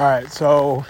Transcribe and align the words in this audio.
All 0.00 0.06
right, 0.06 0.32
so 0.32 0.86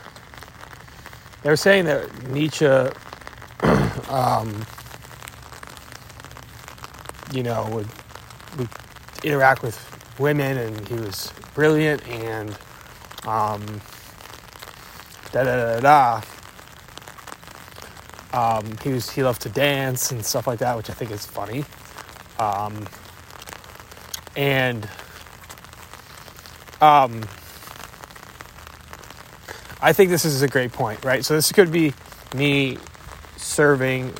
they're 1.43 1.57
saying 1.57 1.87
that 1.87 2.29
Nietzsche, 2.29 2.65
um, 4.09 4.65
you 7.33 7.43
know, 7.43 7.69
would, 7.73 7.89
would 8.57 8.69
interact 9.25 9.65
with 9.65 9.77
women, 10.21 10.59
and 10.59 10.87
he 10.87 10.95
was 10.95 11.33
brilliant, 11.57 12.07
and 12.07 12.51
um, 13.27 13.81
da 15.33 15.43
da 15.43 15.81
da 15.81 15.81
da. 15.81 16.23
Um, 18.33 18.77
he 18.81 18.93
was 18.93 19.11
he 19.11 19.25
loved 19.25 19.43
to 19.43 19.49
dance 19.49 20.13
and 20.13 20.25
stuff 20.25 20.47
like 20.47 20.61
that, 20.61 20.77
which 20.77 20.89
I 20.89 20.93
think 20.93 21.11
is 21.11 21.27
funny. 21.27 21.65
Um, 22.39 22.87
and 24.37 24.89
um, 26.81 27.23
I 29.83 29.93
think 29.95 30.11
this 30.11 30.25
is 30.27 30.43
a 30.43 30.49
great 30.49 30.73
point, 30.73 31.05
right? 31.05 31.25
So 31.25 31.35
this 31.35 31.51
could 31.53 31.73
be 31.73 31.95
me 32.35 32.77
serving 33.37 34.13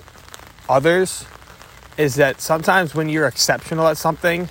others. 0.69 1.27
Is 1.99 2.15
that 2.15 2.41
sometimes 2.41 2.95
when 2.95 3.11
you're 3.11 3.27
exceptional 3.27 3.87
at 3.89 3.99
something, 3.99 4.49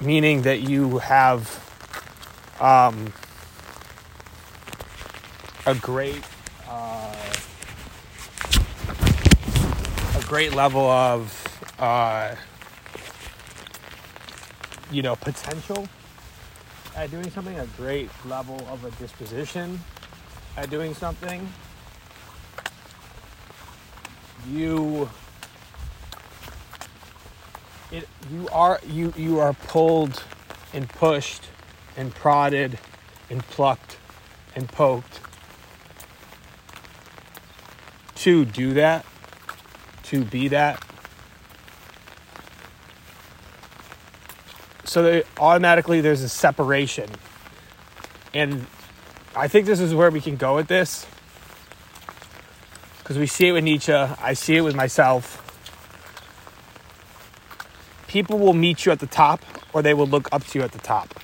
meaning 0.00 0.42
that 0.42 0.60
you 0.60 0.98
have 0.98 1.64
um, 2.60 3.12
a 5.66 5.74
great 5.74 6.22
uh, 6.68 7.16
a 10.16 10.22
great 10.22 10.54
level 10.54 10.88
of 10.88 11.72
uh, 11.80 12.36
you 14.92 15.02
know 15.02 15.16
potential 15.16 15.88
at 16.98 17.12
doing 17.12 17.30
something, 17.30 17.56
a 17.60 17.66
great 17.76 18.10
level 18.26 18.56
of 18.68 18.84
a 18.84 18.90
disposition 18.92 19.78
at 20.56 20.68
doing 20.68 20.92
something, 20.94 21.48
you 24.48 25.08
it 27.92 28.08
you 28.32 28.48
are 28.50 28.80
you 28.88 29.12
you 29.16 29.38
are 29.38 29.52
pulled 29.52 30.24
and 30.74 30.88
pushed 30.88 31.44
and 31.96 32.12
prodded 32.14 32.78
and 33.30 33.46
plucked 33.46 33.96
and 34.56 34.68
poked 34.68 35.20
to 38.16 38.44
do 38.44 38.74
that 38.74 39.06
to 40.02 40.24
be 40.24 40.48
that 40.48 40.84
so 44.88 45.02
that 45.02 45.26
automatically 45.38 46.00
there's 46.00 46.22
a 46.22 46.28
separation 46.28 47.08
and 48.34 48.66
i 49.36 49.46
think 49.46 49.66
this 49.66 49.80
is 49.80 49.94
where 49.94 50.10
we 50.10 50.20
can 50.20 50.36
go 50.36 50.56
with 50.56 50.68
this 50.68 51.06
because 52.98 53.18
we 53.18 53.26
see 53.26 53.48
it 53.48 53.52
with 53.52 53.64
nietzsche 53.64 53.92
i 53.92 54.32
see 54.32 54.56
it 54.56 54.62
with 54.62 54.74
myself 54.74 55.44
people 58.08 58.38
will 58.38 58.54
meet 58.54 58.84
you 58.84 58.90
at 58.90 58.98
the 58.98 59.06
top 59.06 59.44
or 59.72 59.82
they 59.82 59.94
will 59.94 60.06
look 60.06 60.28
up 60.32 60.44
to 60.44 60.58
you 60.58 60.64
at 60.64 60.72
the 60.72 60.78
top. 60.78 61.14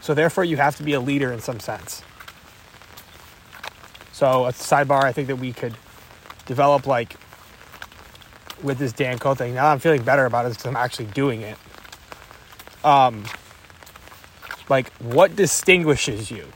So 0.00 0.14
therefore 0.14 0.44
you 0.44 0.56
have 0.56 0.76
to 0.76 0.82
be 0.82 0.94
a 0.94 1.00
leader 1.00 1.30
in 1.30 1.40
some 1.40 1.60
sense. 1.60 2.02
So 4.12 4.46
a 4.46 4.52
sidebar 4.52 5.04
I 5.04 5.12
think 5.12 5.28
that 5.28 5.36
we 5.36 5.52
could 5.52 5.76
develop 6.46 6.86
like 6.86 7.16
with 8.62 8.78
this 8.78 8.92
Dan 8.92 9.18
Koe 9.18 9.34
thing. 9.34 9.54
Now 9.54 9.66
I'm 9.66 9.78
feeling 9.78 10.02
better 10.02 10.24
about 10.24 10.46
it 10.46 10.50
because 10.50 10.66
I'm 10.66 10.76
actually 10.76 11.06
doing 11.06 11.42
it. 11.42 11.58
Um 12.84 13.24
like 14.68 14.92
what 14.94 15.36
distinguishes 15.36 16.30
you? 16.30 16.46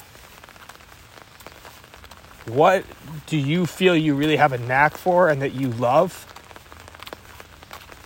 What 2.46 2.84
do 3.26 3.36
you 3.36 3.66
feel 3.66 3.96
you 3.96 4.14
really 4.14 4.36
have 4.36 4.52
a 4.52 4.58
knack 4.58 4.96
for 4.96 5.28
and 5.28 5.40
that 5.42 5.54
you 5.54 5.70
love? 5.70 6.30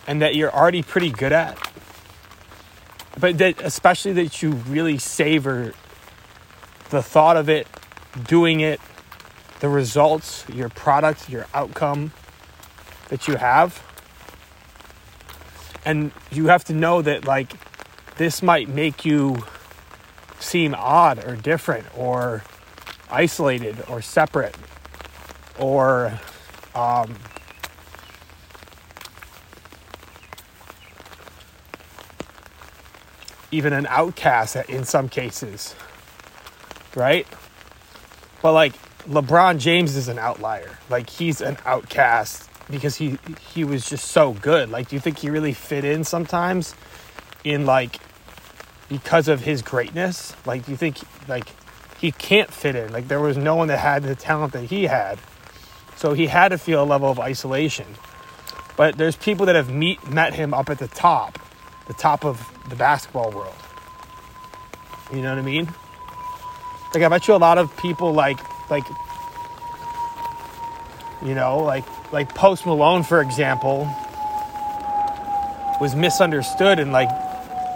and 0.08 0.22
that 0.22 0.34
you're 0.34 0.52
already 0.52 0.82
pretty 0.82 1.10
good 1.10 1.32
at. 1.32 1.56
But 3.20 3.36
that 3.38 3.60
especially 3.60 4.14
that 4.14 4.42
you 4.42 4.52
really 4.52 4.96
savor 4.96 5.74
the 6.88 7.02
thought 7.02 7.36
of 7.36 7.50
it, 7.50 7.68
doing 8.24 8.60
it, 8.60 8.80
the 9.60 9.68
results, 9.68 10.46
your 10.48 10.70
product, 10.70 11.28
your 11.28 11.46
outcome 11.52 12.12
that 13.10 13.28
you 13.28 13.36
have. 13.36 13.84
And 15.84 16.10
you 16.30 16.46
have 16.46 16.64
to 16.64 16.72
know 16.72 17.02
that 17.02 17.26
like 17.26 17.52
this 18.18 18.42
might 18.42 18.68
make 18.68 19.04
you 19.04 19.36
seem 20.40 20.74
odd 20.74 21.24
or 21.24 21.36
different 21.36 21.86
or 21.96 22.42
isolated 23.10 23.76
or 23.88 24.02
separate 24.02 24.56
or 25.58 26.18
um, 26.74 27.14
even 33.50 33.72
an 33.72 33.86
outcast 33.88 34.56
in 34.68 34.84
some 34.84 35.08
cases, 35.08 35.74
right? 36.94 37.26
But 38.42 38.52
like 38.52 38.74
LeBron 39.08 39.58
James 39.58 39.96
is 39.96 40.08
an 40.08 40.18
outlier. 40.18 40.78
Like 40.90 41.08
he's 41.08 41.40
an 41.40 41.56
outcast 41.64 42.48
because 42.70 42.96
he 42.96 43.18
he 43.52 43.64
was 43.64 43.88
just 43.88 44.08
so 44.08 44.32
good. 44.34 44.70
Like 44.70 44.88
do 44.88 44.96
you 44.96 45.00
think 45.00 45.18
he 45.18 45.30
really 45.30 45.52
fit 45.52 45.84
in 45.84 46.04
sometimes 46.04 46.74
in 47.44 47.64
like 47.64 47.98
because 48.88 49.28
of 49.28 49.40
his 49.40 49.62
greatness? 49.62 50.34
Like 50.46 50.68
you 50.68 50.76
think 50.76 50.98
like 51.28 51.48
he 52.00 52.12
can't 52.12 52.50
fit 52.50 52.76
in? 52.76 52.92
Like 52.92 53.08
there 53.08 53.20
was 53.20 53.36
no 53.36 53.56
one 53.56 53.68
that 53.68 53.78
had 53.78 54.02
the 54.02 54.14
talent 54.14 54.52
that 54.52 54.64
he 54.64 54.84
had. 54.84 55.18
So 55.96 56.12
he 56.12 56.28
had 56.28 56.48
to 56.48 56.58
feel 56.58 56.82
a 56.82 56.86
level 56.86 57.10
of 57.10 57.18
isolation. 57.18 57.86
But 58.76 58.96
there's 58.96 59.16
people 59.16 59.46
that 59.46 59.56
have 59.56 59.70
meet 59.70 60.08
met 60.08 60.34
him 60.34 60.54
up 60.54 60.70
at 60.70 60.78
the 60.78 60.88
top 60.88 61.38
the 61.88 61.94
top 61.94 62.24
of 62.24 62.46
the 62.68 62.76
basketball 62.76 63.30
world. 63.30 63.54
You 65.12 65.22
know 65.22 65.30
what 65.30 65.38
I 65.38 65.42
mean? 65.42 65.66
Like 66.94 67.02
I 67.02 67.08
bet 67.08 67.26
you 67.26 67.34
a 67.34 67.36
lot 67.36 67.58
of 67.58 67.76
people 67.78 68.12
like 68.12 68.38
like 68.70 68.84
you 71.24 71.34
know, 71.34 71.58
like 71.58 71.84
like 72.12 72.34
Post 72.34 72.66
Malone 72.66 73.02
for 73.02 73.20
example 73.20 73.92
was 75.80 75.94
misunderstood 75.94 76.78
and 76.78 76.92
like 76.92 77.08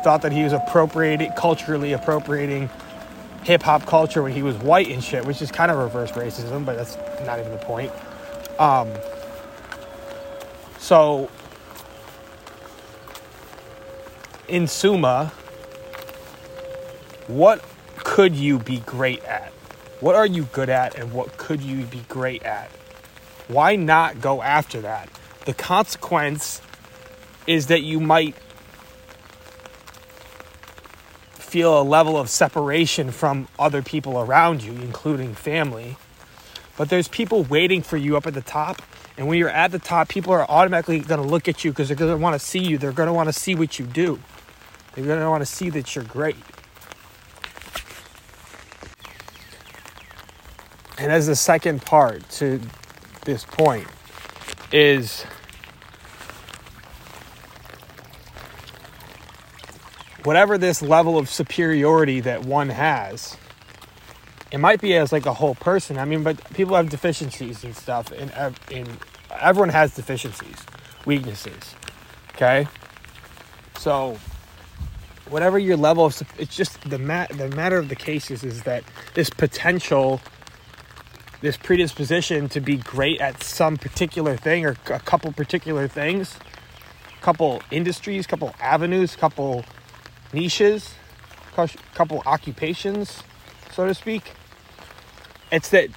thought 0.03 0.23
that 0.23 0.33
he 0.33 0.43
was 0.43 0.53
appropriating 0.53 1.33
culturally 1.37 1.93
appropriating 1.93 2.69
hip 3.45 3.63
hop 3.63 3.87
culture 3.87 4.23
when 4.23 4.33
he 4.33 4.43
was 4.43 4.57
white 4.59 4.89
and 4.89 5.03
shit, 5.03 5.25
which 5.25 5.43
is 5.43 5.51
kind 5.51 5.71
of 5.71 5.79
reverse 5.79 6.13
racism, 6.13 6.65
but 6.65 6.77
that's 6.77 6.97
not 7.27 7.39
even 7.39 7.53
the 7.53 7.59
point. 7.59 7.93
Um, 8.59 8.93
so 10.79 11.31
in 14.49 14.67
Summa, 14.67 15.33
what 17.27 17.65
could 17.99 18.35
you 18.35 18.59
be 18.59 18.79
great 18.81 19.25
at? 19.25 19.53
What 20.01 20.15
are 20.15 20.27
you 20.27 20.45
good 20.45 20.69
at 20.69 20.99
and 20.99 21.13
what 21.13 21.37
could 21.37 21.63
you 21.63 21.85
be 21.87 22.05
great 22.09 22.43
at? 22.43 22.71
Why 23.49 23.77
not 23.77 24.21
go 24.21 24.43
after 24.43 24.81
that? 24.81 25.09
The 25.47 25.55
consequence 25.55 26.61
is 27.47 27.69
that 27.69 27.83
you 27.83 28.01
might 28.01 28.37
feel 31.53 31.79
a 31.79 31.85
level 31.85 32.17
of 32.17 32.31
separation 32.31 33.11
from 33.11 33.47
other 33.59 33.83
people 33.83 34.19
around 34.19 34.63
you, 34.63 34.73
including 34.73 35.35
family. 35.35 35.99
But 36.79 36.89
there's 36.89 37.09
people 37.09 37.43
waiting 37.43 37.83
for 37.83 37.99
you 37.99 38.17
up 38.17 38.27
at 38.27 38.33
the 38.33 38.41
top. 38.41 38.81
And 39.19 39.29
when 39.29 39.37
you're 39.37 39.51
at 39.51 39.71
the 39.71 39.79
top, 39.79 40.09
people 40.09 40.33
are 40.33 40.51
automatically 40.51 41.01
going 41.01 41.21
to 41.21 41.27
look 41.27 41.49
at 41.49 41.63
you 41.63 41.71
because 41.71 41.89
they're 41.89 41.97
going 41.97 42.11
to 42.11 42.17
want 42.17 42.33
to 42.33 42.39
see 42.39 42.61
you. 42.61 42.79
They're 42.79 42.91
going 42.91 43.09
to 43.09 43.13
want 43.13 43.29
to 43.29 43.35
see 43.35 43.55
what 43.55 43.79
you 43.79 43.85
do. 43.85 44.19
They're 44.95 45.05
going 45.05 45.21
to 45.21 45.29
want 45.29 45.43
to 45.43 45.47
see 45.47 45.69
that 45.69 45.95
you're 45.95 46.07
great. 46.07 46.37
And 50.97 51.13
as 51.13 51.27
the 51.27 51.37
second 51.37 51.83
part 51.83 52.27
to 52.31 52.63
this 53.27 53.45
point 53.45 53.89
is 54.73 55.27
whatever 60.25 60.59
this 60.59 60.83
level 60.83 61.19
of 61.19 61.29
superiority 61.29 62.21
that 62.21 62.45
one 62.45 62.69
has, 62.69 63.37
it 64.51 64.59
might 64.59 64.81
be 64.81 64.95
as 64.95 65.13
like 65.13 65.27
a 65.27 65.35
whole 65.35 65.55
person. 65.55 65.99
I 65.99 66.05
mean, 66.05 66.23
but 66.23 66.43
people 66.55 66.77
have 66.77 66.91
deficiencies 66.91 67.65
and 67.65 67.75
stuff, 67.75 68.13
and 68.13 68.57
in 68.71 68.87
everyone 69.41 69.71
has 69.71 69.95
deficiencies, 69.95 70.65
weaknesses. 71.07 71.75
Okay, 72.35 72.67
so 73.79 74.19
whatever 75.29 75.59
your 75.59 75.77
level 75.77 76.05
of 76.05 76.23
it's 76.39 76.55
just 76.55 76.89
the 76.89 76.99
mat 76.99 77.31
the 77.37 77.49
matter 77.49 77.79
of 77.79 77.89
the 77.89 77.97
cases 77.97 78.45
is 78.45 78.63
that 78.63 78.85
this 79.15 79.31
potential 79.31 80.21
this 81.41 81.57
predisposition 81.57 82.49
to 82.49 82.61
be 82.61 82.77
great 82.77 83.21
at 83.21 83.43
some 83.43 83.77
particular 83.77 84.37
thing 84.37 84.67
or 84.67 84.77
a 84.91 85.01
couple 85.01 85.33
particular 85.33 85.89
things 85.89 86.37
couple 87.23 87.63
industries 87.71 88.27
couple 88.27 88.55
avenues 88.61 89.17
couple 89.17 89.65
niches 90.33 90.95
couple 91.95 92.23
occupations 92.25 93.23
so 93.73 93.87
to 93.87 93.95
speak. 93.95 94.33
It's 95.51 95.71
that 95.71 95.89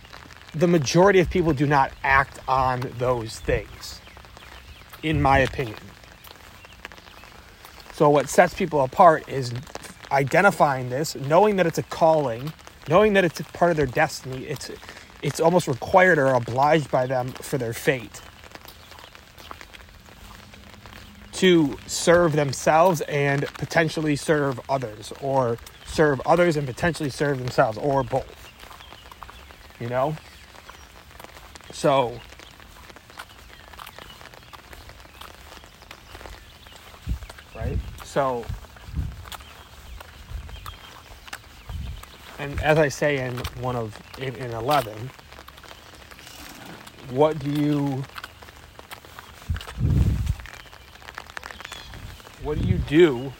the 0.53 0.67
majority 0.67 1.19
of 1.19 1.29
people 1.29 1.53
do 1.53 1.65
not 1.65 1.91
act 2.03 2.39
on 2.47 2.81
those 2.97 3.39
things, 3.39 4.01
in 5.03 5.21
my 5.21 5.39
opinion. 5.39 5.77
So, 7.93 8.09
what 8.09 8.29
sets 8.29 8.53
people 8.53 8.81
apart 8.81 9.27
is 9.29 9.53
identifying 10.11 10.89
this, 10.89 11.15
knowing 11.15 11.57
that 11.57 11.67
it's 11.67 11.77
a 11.77 11.83
calling, 11.83 12.51
knowing 12.89 13.13
that 13.13 13.23
it's 13.23 13.39
a 13.39 13.43
part 13.43 13.71
of 13.71 13.77
their 13.77 13.85
destiny. 13.85 14.45
It's, 14.45 14.69
it's 15.21 15.39
almost 15.39 15.67
required 15.67 16.17
or 16.17 16.27
obliged 16.27 16.91
by 16.91 17.07
them 17.07 17.29
for 17.31 17.57
their 17.57 17.73
fate 17.73 18.21
to 21.35 21.77
serve 21.85 22.33
themselves 22.33 23.01
and 23.01 23.45
potentially 23.55 24.15
serve 24.15 24.59
others, 24.69 25.11
or 25.21 25.57
serve 25.85 26.21
others 26.25 26.55
and 26.55 26.65
potentially 26.65 27.09
serve 27.09 27.39
themselves, 27.39 27.77
or 27.77 28.03
both. 28.03 28.51
You 29.79 29.89
know? 29.89 30.15
So, 31.73 32.17
right? 37.53 37.77
So, 38.05 38.45
and 42.39 42.61
as 42.61 42.77
I 42.77 42.87
say 42.87 43.17
in 43.17 43.37
one 43.61 43.75
of 43.75 43.97
in, 44.17 44.35
in 44.35 44.51
11, 44.51 45.09
what 47.09 47.37
do 47.39 47.51
you 47.51 48.05
what 52.45 52.61
do 52.61 52.67
you 52.67 52.77
do? 52.77 53.33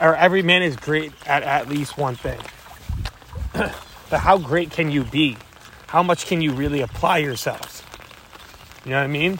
Or 0.00 0.14
every 0.14 0.42
man 0.42 0.62
is 0.62 0.76
great 0.76 1.12
at 1.26 1.42
at 1.42 1.68
least 1.68 1.98
one 1.98 2.14
thing. 2.14 2.40
But 4.10 4.20
how 4.20 4.36
great 4.36 4.70
can 4.70 4.90
you 4.90 5.04
be? 5.04 5.38
How 5.86 6.02
much 6.02 6.26
can 6.26 6.42
you 6.42 6.52
really 6.52 6.82
apply 6.82 7.18
yourselves? 7.18 7.82
You 8.84 8.90
know 8.90 8.98
what 8.98 9.04
i 9.04 9.06
mean? 9.06 9.38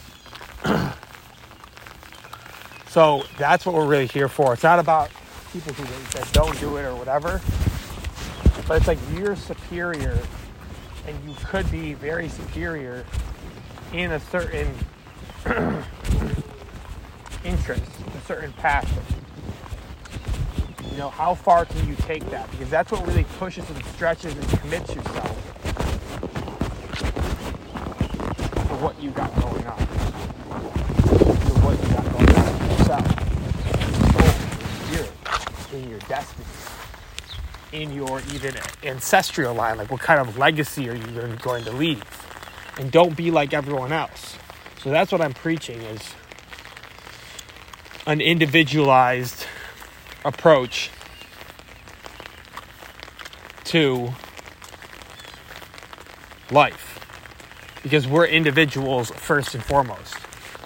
So 2.88 3.25
that's 3.38 3.64
what 3.64 3.75
we're 3.75 3.87
really 3.87 4.06
here 4.06 4.29
for. 4.29 4.53
It's 4.53 4.62
not 4.62 4.79
about 4.79 5.11
people 5.50 5.73
who 5.73 5.85
that 6.12 6.31
don't 6.32 6.59
do 6.61 6.76
it 6.76 6.82
or 6.82 6.94
whatever 6.94 7.41
but 8.67 8.79
it's 8.79 8.87
like 8.87 8.99
you're 9.14 9.37
superior 9.37 10.19
and 11.06 11.29
you 11.29 11.35
could 11.44 11.70
be 11.70 11.94
very 11.94 12.29
superior 12.29 13.05
in 13.93 14.12
a 14.12 14.20
certain 14.20 14.73
interest, 17.62 17.93
a 18.17 18.20
certain 18.26 18.53
passion. 18.55 18.99
You 20.91 20.99
know, 20.99 21.11
how 21.11 21.32
far 21.35 21.64
can 21.64 21.87
you 21.88 21.94
take 21.94 22.29
that? 22.31 22.50
Because 22.50 22.69
that's 22.69 22.91
what 22.91 23.06
really 23.06 23.25
pushes 23.38 23.69
and 23.70 23.85
stretches 23.87 24.35
and 24.35 24.49
commits 24.61 24.93
yourself 24.93 25.37
to 28.67 28.75
what 28.82 29.00
you 29.00 29.11
got 29.11 29.32
going 29.41 29.64
on. 29.64 29.79
To 29.79 29.85
what 31.62 31.81
you 31.81 31.88
got 31.94 32.05
going 32.12 32.35
on 32.35 32.49
in 32.62 32.70
yourself, 32.79 33.06
in 34.91 35.79
your 35.79 35.82
in 35.82 35.88
your 35.88 36.00
destiny, 36.00 36.47
in 37.73 37.93
your 37.93 38.20
even 38.35 38.55
ancestral 38.82 39.55
line. 39.55 39.79
Like, 39.79 39.91
what 39.93 40.00
kind 40.00 40.20
of 40.20 40.37
legacy 40.37 40.91
are 40.91 40.97
you 40.97 41.06
going 41.41 41.64
to 41.64 41.73
leave? 41.73 42.03
And 42.79 42.91
don't 42.91 43.17
be 43.17 43.31
like 43.31 43.55
everyone 43.55 43.93
else. 43.93 44.37
So 44.82 44.91
that's 44.91 45.12
what 45.12 45.20
I'm 45.20 45.32
preaching 45.32 45.81
is 45.82 46.03
an 48.06 48.20
individualized 48.20 49.46
approach 50.25 50.90
to 53.64 54.12
life 56.50 56.99
because 57.82 58.06
we're 58.06 58.26
individuals 58.26 59.10
first 59.10 59.54
and 59.54 59.62
foremost. 59.62 60.14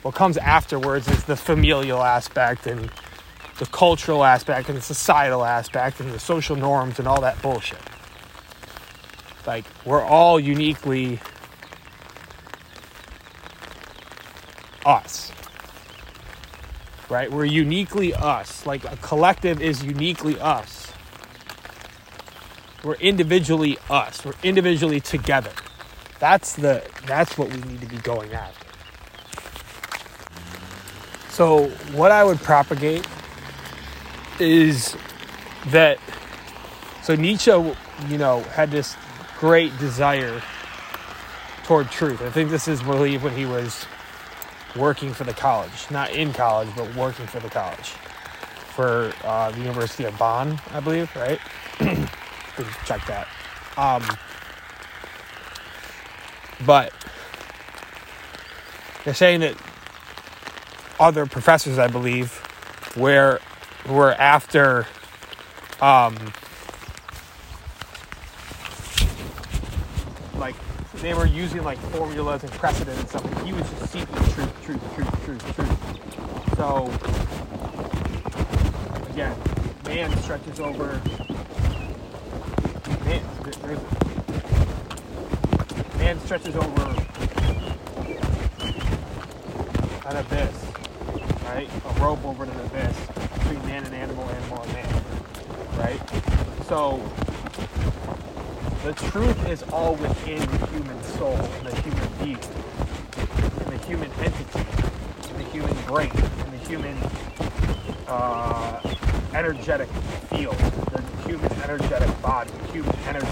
What 0.03 0.15
comes 0.15 0.37
afterwards 0.37 1.09
is 1.09 1.25
the 1.25 1.37
familial 1.37 2.03
aspect 2.03 2.67
and 2.67 2.91
the 3.59 3.67
cultural 3.67 4.25
aspect 4.25 4.69
and 4.69 4.79
the 4.79 4.83
societal 4.83 5.45
aspect 5.45 6.01
and 6.01 6.13
the 6.13 6.19
social 6.19 6.57
norms 6.57 6.99
and 6.99 7.09
all 7.09 7.21
that 7.23 7.41
bullshit. 7.43 7.81
Like, 9.47 9.65
we're 9.85 10.05
all 10.05 10.41
uniquely 10.41 11.21
us 14.85 15.33
right? 17.09 17.31
We're 17.31 17.45
uniquely 17.45 18.15
us. 18.15 18.67
Like 18.67 18.85
a 18.85 18.97
collective 18.97 19.61
is 19.61 19.83
uniquely 19.85 20.39
us. 20.41 20.93
We're 22.83 22.95
individually 22.95 23.79
us. 23.91 24.25
We're 24.25 24.35
individually 24.43 25.01
together. 25.01 25.53
That's 26.19 26.55
the 26.55 26.83
that's 27.07 27.37
what 27.37 27.51
we 27.51 27.61
need 27.63 27.81
to 27.81 27.87
be 27.87 27.99
going 27.99 28.33
after. 28.33 28.67
So 31.31 31.69
what 31.93 32.13
I 32.13 32.25
would 32.25 32.39
propagate 32.39 33.07
is 34.39 34.97
that 35.67 35.99
so 37.03 37.15
Nietzsche, 37.15 37.51
you 38.09 38.19
know, 38.19 38.41
had 38.41 38.71
this 38.71 38.97
great 39.39 39.77
desire 39.79 40.43
toward 41.65 41.91
truth. 41.91 42.23
I 42.23 42.31
think 42.31 42.51
this 42.51 42.69
is 42.69 42.83
really 42.85 43.19
when 43.19 43.35
he 43.35 43.47
was 43.47 43.87
working 44.77 45.13
for 45.13 45.25
the 45.25 45.33
college, 45.33 45.91
not 45.91 46.11
in 46.13 46.33
college, 46.33 46.69
but 46.77 46.95
working 46.95 47.27
for 47.27 47.41
the 47.41 47.49
college, 47.49 47.91
for 48.75 49.13
uh, 49.25 49.51
the 49.51 49.61
University 49.61 50.05
of 50.05 50.17
Bonn, 50.19 50.61
I 50.73 50.81
believe, 50.81 51.15
right? 51.17 51.41
check 52.87 53.05
that. 53.07 53.29
Um, 53.77 54.03
but 56.65 56.93
they're 59.05 59.15
saying 59.15 59.41
that 59.41 59.55
other 60.99 61.27
professors, 61.27 61.79
I 61.79 61.89
believe, 61.89 62.43
were 62.97 63.41
were 63.87 64.13
after 64.13 64.87
um, 65.81 66.17
they 71.07 71.15
were 71.15 71.27
using 71.27 71.63
like 71.63 71.79
formulas 71.79 72.43
and 72.43 72.51
precedent 72.55 72.99
and 72.99 73.09
stuff. 73.09 73.45
he 73.45 73.53
was 73.53 73.63
just 73.71 73.93
seeking 73.93 74.17
truth, 74.33 74.65
truth, 74.65 74.95
truth, 74.97 75.25
truth, 75.25 75.55
truth. 75.55 76.57
So 76.57 76.91
again, 79.11 79.33
man 79.85 80.17
stretches 80.19 80.59
over. 80.59 81.01
Man, 83.05 83.23
man 85.97 86.19
stretches 86.23 86.57
over 86.57 86.83
an 90.07 90.17
abyss, 90.17 90.67
right? 91.45 91.71
A 91.85 92.01
rope 92.01 92.25
over 92.25 92.43
an 92.43 92.51
abyss 92.51 92.97
between 93.35 93.65
man 93.67 93.85
and 93.85 93.95
animal, 93.95 94.29
animal 94.29 94.61
and 94.61 94.73
man, 94.73 95.05
right? 95.79 96.01
So 96.67 97.01
the 98.87 98.93
truth 99.11 99.49
is 99.49 99.65
all 99.73 99.97
within 99.97 100.39
the 100.39 100.67
human 100.69 101.03
soul 101.03 101.37
the 101.65 101.75
human 101.81 102.09
being, 102.23 102.39
the 103.69 103.85
human 103.85 104.09
entity, 104.21 104.65
the 105.37 105.43
human 105.51 105.75
brain, 105.87 106.13
the 106.53 106.69
human 106.69 106.97
uh, 108.07 108.81
energetic 109.35 109.89
field, 110.31 110.57
the 110.93 111.03
human 111.27 111.53
energetic 111.65 112.23
body, 112.23 112.49
the 112.53 112.67
human 112.69 112.95
energy, 113.09 113.27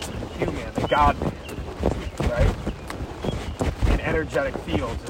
the 0.00 0.26
human, 0.36 0.74
the 0.74 0.88
God 0.88 1.16
man, 1.20 2.30
right? 2.30 3.92
In 3.92 4.00
energetic 4.00 4.56
fields. 4.62 5.00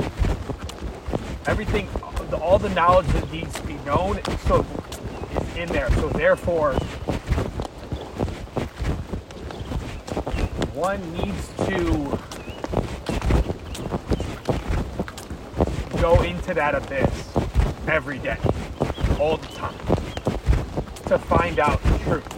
Everything, 1.47 1.88
all 2.42 2.59
the 2.59 2.68
knowledge 2.75 3.07
that 3.07 3.33
needs 3.33 3.54
to 3.54 3.66
be 3.66 3.78
known, 3.87 4.21
so 4.47 4.66
is 5.35 5.57
in 5.57 5.68
there. 5.71 5.90
So 5.92 6.11
therefore, 6.11 6.76
one 10.78 11.12
needs 11.12 11.49
to 11.66 11.76
go 16.00 16.23
into 16.23 16.54
that 16.54 16.73
abyss 16.73 17.37
every 17.88 18.18
day, 18.20 18.37
all 19.18 19.38
the 19.38 19.49
time, 19.49 19.76
to 21.06 21.18
find 21.18 21.58
out 21.58 21.82
the 21.82 21.99
truth. 21.99 22.32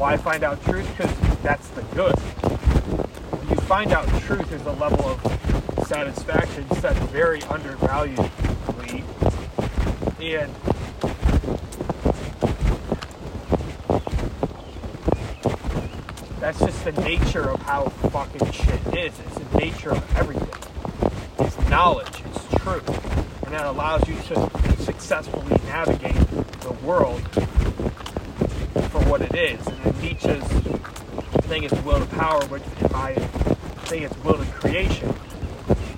Why 0.00 0.16
find 0.16 0.44
out 0.44 0.62
truth? 0.64 0.88
Because 0.96 1.14
that's 1.42 1.68
the 1.68 1.82
good. 1.94 2.18
When 2.18 3.50
you 3.50 3.56
find 3.66 3.92
out 3.92 4.08
truth, 4.22 4.48
there's 4.48 4.64
a 4.64 4.72
level 4.72 5.04
of 5.04 5.86
satisfaction 5.86 6.66
set 6.76 6.96
very 7.10 7.42
undervaluedly, 7.42 9.04
and 10.22 10.50
That's 16.46 16.60
just 16.60 16.84
the 16.84 16.92
nature 17.02 17.50
of 17.50 17.60
how 17.62 17.86
fucking 17.86 18.52
shit 18.52 18.80
is. 18.96 19.12
It's 19.18 19.34
the 19.36 19.58
nature 19.58 19.90
of 19.90 20.16
everything. 20.16 20.48
It's 21.40 21.68
knowledge, 21.68 22.22
it's 22.24 22.62
truth. 22.62 22.88
And 23.44 23.52
that 23.52 23.66
allows 23.66 24.06
you 24.06 24.14
to 24.14 24.48
successfully 24.78 25.56
navigate 25.64 26.14
the 26.60 26.70
world 26.84 27.20
for 28.92 29.00
what 29.10 29.22
it 29.22 29.34
is. 29.34 29.66
And 29.66 30.00
Nietzsche's 30.00 30.44
thing 31.48 31.64
is 31.64 31.72
will 31.82 31.98
to 31.98 32.06
power, 32.14 32.44
which 32.44 32.62
in 32.80 32.92
my 32.92 33.14
thing 33.86 34.04
is 34.04 34.16
will 34.18 34.38
to 34.38 34.44
creation. 34.44 35.12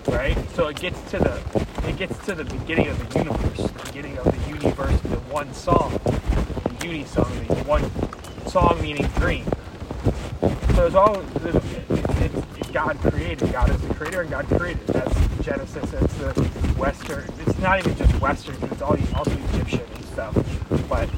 Right? 0.06 0.38
So 0.54 0.68
it 0.68 0.80
gets 0.80 0.98
to 1.10 1.18
the 1.18 1.42
it 1.86 1.98
gets 1.98 2.24
to 2.24 2.34
the 2.34 2.44
beginning 2.44 2.88
of 2.88 3.12
the 3.12 3.18
universe, 3.18 3.70
the 3.70 3.82
beginning 3.84 4.16
of 4.16 4.24
the 4.24 4.48
universe, 4.48 4.98
the 5.02 5.18
one 5.28 5.52
song, 5.52 6.00
the 6.04 6.86
uni 6.86 7.04
song, 7.04 7.30
the 7.48 7.54
one 7.64 7.84
song 8.46 8.80
meaning 8.80 9.08
dream. 9.08 9.44
So 10.78 10.96
all 10.96 11.20
it's, 11.44 11.82
it's 12.20 12.68
God 12.70 12.96
created. 12.98 13.50
God 13.50 13.68
is 13.68 13.80
the 13.80 13.94
creator, 13.94 14.20
and 14.20 14.30
God 14.30 14.46
created. 14.46 14.86
That's 14.86 15.44
Genesis. 15.44 15.92
It's 15.92 16.14
the 16.18 16.32
Western. 16.78 17.28
It's 17.44 17.58
not 17.58 17.80
even 17.80 17.96
just 17.96 18.20
Western. 18.20 18.54
It's 18.70 18.80
all 18.80 18.96
also 19.16 19.32
Egyptian 19.52 19.82
and 19.92 20.04
stuff. 20.04 20.34
But 20.88 21.10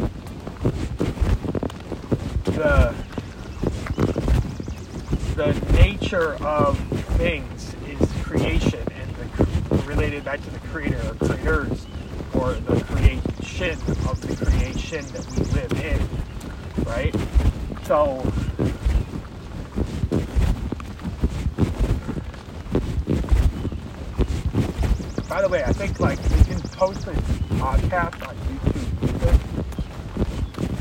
the 2.46 2.94
the 5.36 5.52
nature 5.74 6.42
of 6.42 6.78
things 7.18 7.74
is 7.86 8.12
creation 8.22 8.82
and 8.94 9.14
the 9.14 9.76
related 9.82 10.24
back 10.24 10.42
to 10.42 10.50
the 10.50 10.58
creator 10.68 10.98
or 11.06 11.26
creators 11.26 11.86
or 12.32 12.54
the 12.54 12.80
creation 12.84 13.78
of 14.08 14.22
the 14.22 14.34
creation 14.42 15.04
that 15.08 15.26
we 15.36 15.44
live 15.52 15.72
in 15.84 16.84
right 16.86 17.14
so 17.84 18.22
by 25.30 25.40
the 25.40 25.48
way 25.48 25.62
i 25.64 25.72
think 25.72 25.98
like 26.00 26.18
we 26.30 26.42
can 26.44 26.60
post 26.60 27.06
a 27.06 27.12
podcast 27.62 28.20
uh, 28.22 28.28
on 28.28 28.36
youtube 28.36 28.90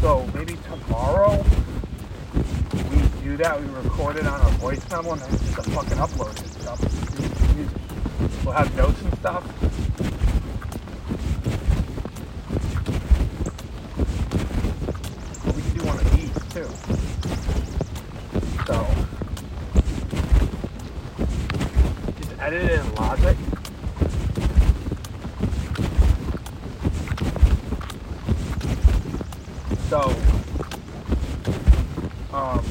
so 0.02 0.28
maybe 0.34 0.58
tomorrow 0.64 1.46
we 2.74 2.98
do 3.24 3.38
that. 3.38 3.60
We 3.62 3.68
record 3.68 4.16
it 4.16 4.26
on 4.26 4.40
a 4.42 4.50
voice 4.58 4.82
memo 4.90 5.12
and 5.14 5.22
then 5.22 5.32
just 5.32 5.58
a 5.58 5.62
fucking 5.72 5.98
upload 5.98 6.40
and 6.40 6.50
stuff. 6.50 6.80
We'll 8.46 8.54
have 8.54 8.76
notes 8.76 9.02
and 9.02 9.14
stuff. 9.20 9.44
But 15.46 15.56
we 15.56 15.62
can 15.62 15.74
do 15.78 15.86
one 15.86 16.00
of 16.00 16.12
these 16.16 16.34
too. 16.54 16.70
So 18.66 18.76
just 22.18 22.32
edit 22.40 22.64
it 22.64 22.80
in 22.80 22.96
Logic. 22.96 23.38
So 29.90 30.02
um, 32.32 32.64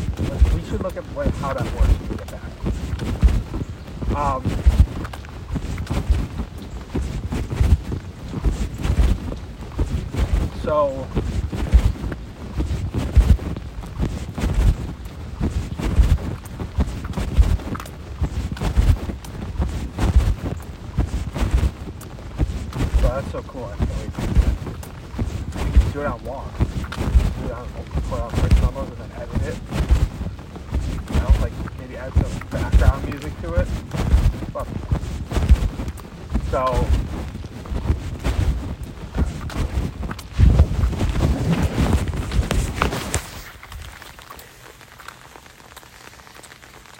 we 0.54 0.62
should 0.68 0.80
look 0.82 0.97
at 0.97 1.04
what, 1.14 1.26
how 1.37 1.52
that 1.52 1.64
works 1.75 1.88
when 1.88 2.08
we 2.11 2.16
get 2.16 2.30
back. 2.30 2.42
Um, 4.16 4.44
so 10.62 11.06
So 23.00 23.08
that's 23.08 23.30
so 23.32 23.42
cool. 23.42 23.64
I 23.64 23.76
can't 23.76 23.90
wait 23.99 24.14
to 24.14 24.20
do 24.20 24.32
that. 24.35 25.64
We 25.64 25.78
can 25.78 25.90
do 25.92 26.00
it 26.00 26.06
on 26.06 26.25
walk. 26.25 26.58
Do 26.58 26.64
it 26.64 27.52
on, 27.52 27.68
put 28.08 28.21
on 28.21 28.30
voice 28.30 28.61
memos 28.62 28.88
and 28.88 28.99
then 28.99 29.11
edit 29.16 29.42
it. 29.42 29.56
You 31.14 31.21
know, 31.21 31.32
like 31.40 31.52
maybe 31.78 31.97
add 31.97 32.12
some 32.14 32.49
background 32.49 33.08
music 33.08 33.40
to 33.42 33.54
it. 33.54 33.66
Fuck. 34.52 34.68
So 36.50 36.87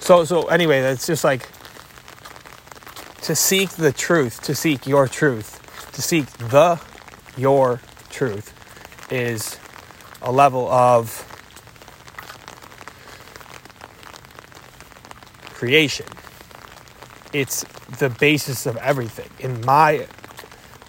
So 0.09 0.25
so 0.25 0.47
anyway, 0.47 0.81
that's 0.81 1.07
just 1.07 1.23
like 1.23 1.47
to 3.25 3.37
seek 3.37 3.69
the 3.73 3.93
truth, 3.93 4.41
to 4.45 4.55
seek 4.55 4.87
your 4.87 5.07
truth, 5.07 5.61
to 5.93 6.01
seek 6.01 6.25
the 6.49 6.81
your 7.37 7.83
truth 8.09 8.55
is 9.13 9.59
a 10.23 10.33
level 10.33 10.67
of 10.71 11.13
creation. 15.51 16.07
It's 17.35 17.65
the 17.99 18.09
basis 18.09 18.65
of 18.65 18.79
everything. 18.79 19.29
In 19.41 19.61
my 19.67 20.07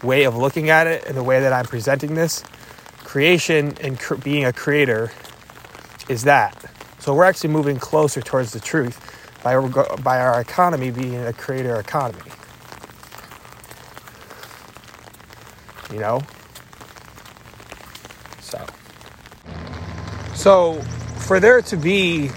way 0.02 0.24
of 0.24 0.38
looking 0.38 0.70
at 0.70 0.88
it 0.88 1.04
and 1.08 1.18
the 1.18 1.24
way 1.24 1.42
that 1.42 1.52
I'm 1.52 1.66
presenting 1.66 2.16
this, 2.16 2.42
creation 3.04 3.76
and 3.82 4.00
cr- 4.00 4.16
being 4.16 4.46
a 4.46 4.54
creator 4.54 5.12
is 6.08 6.24
that. 6.24 6.56
So 7.00 7.14
we're 7.14 7.26
actually 7.26 7.50
moving 7.50 7.80
closer 7.80 8.22
towards 8.22 8.54
the 8.54 8.62
truth 8.62 9.09
by, 9.44 9.58
by 10.04 10.20
our 10.20 10.42
economy 10.42 10.92
being 10.92 11.16
a 11.16 11.34
creator 11.34 11.80
economy. 11.80 12.32
You 15.92 16.00
know? 16.00 16.22
So. 18.42 18.66
So 20.36 20.82
for 21.20 21.40
there 21.40 21.62
to 21.62 21.78
be 21.78 22.30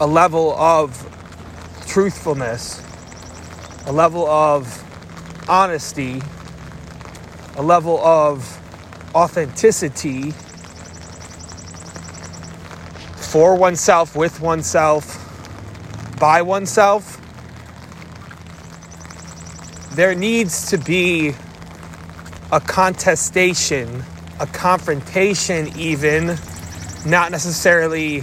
a 0.00 0.06
level 0.06 0.52
of 0.52 1.04
truthfulness, 1.86 2.82
a 3.86 3.92
level 3.92 4.26
of 4.26 4.84
honesty, 5.48 6.22
a 7.56 7.62
level 7.62 7.98
of 7.98 8.54
authenticity 9.14 10.32
for 13.28 13.54
oneself, 13.54 14.16
with 14.16 14.40
oneself, 14.40 15.26
by 16.18 16.40
oneself, 16.40 17.20
there 19.94 20.14
needs 20.14 20.70
to 20.70 20.78
be 20.78 21.34
a 22.50 22.58
contestation, 22.58 24.02
a 24.40 24.46
confrontation, 24.46 25.68
even, 25.78 26.38
not 27.04 27.30
necessarily 27.30 28.20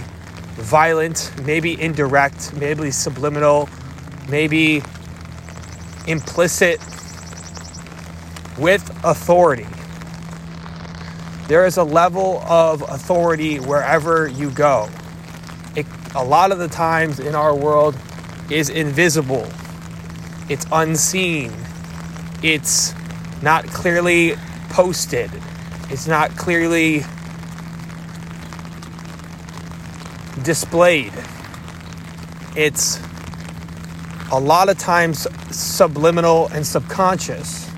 violent, 0.54 1.30
maybe 1.44 1.80
indirect, 1.80 2.52
maybe 2.54 2.90
subliminal, 2.90 3.68
maybe 4.28 4.82
implicit 6.08 6.80
with 8.58 8.90
authority. 9.04 9.66
There 11.48 11.64
is 11.64 11.76
a 11.76 11.84
level 11.84 12.40
of 12.40 12.82
authority 12.82 13.58
wherever 13.58 14.26
you 14.26 14.50
go. 14.50 14.88
It, 15.76 15.86
a 16.14 16.24
lot 16.24 16.50
of 16.50 16.58
the 16.58 16.66
times 16.66 17.20
in 17.20 17.36
our 17.36 17.54
world 17.54 17.96
is 18.50 18.68
invisible. 18.68 19.46
It's 20.48 20.66
unseen. 20.72 21.52
It's 22.42 22.94
not 23.42 23.64
clearly 23.66 24.34
posted. 24.70 25.30
It's 25.88 26.08
not 26.08 26.30
clearly 26.36 27.04
displayed. 30.42 31.12
It's 32.56 33.00
a 34.32 34.40
lot 34.40 34.68
of 34.68 34.78
times 34.78 35.28
subliminal 35.50 36.48
and 36.48 36.66
subconscious. 36.66 37.70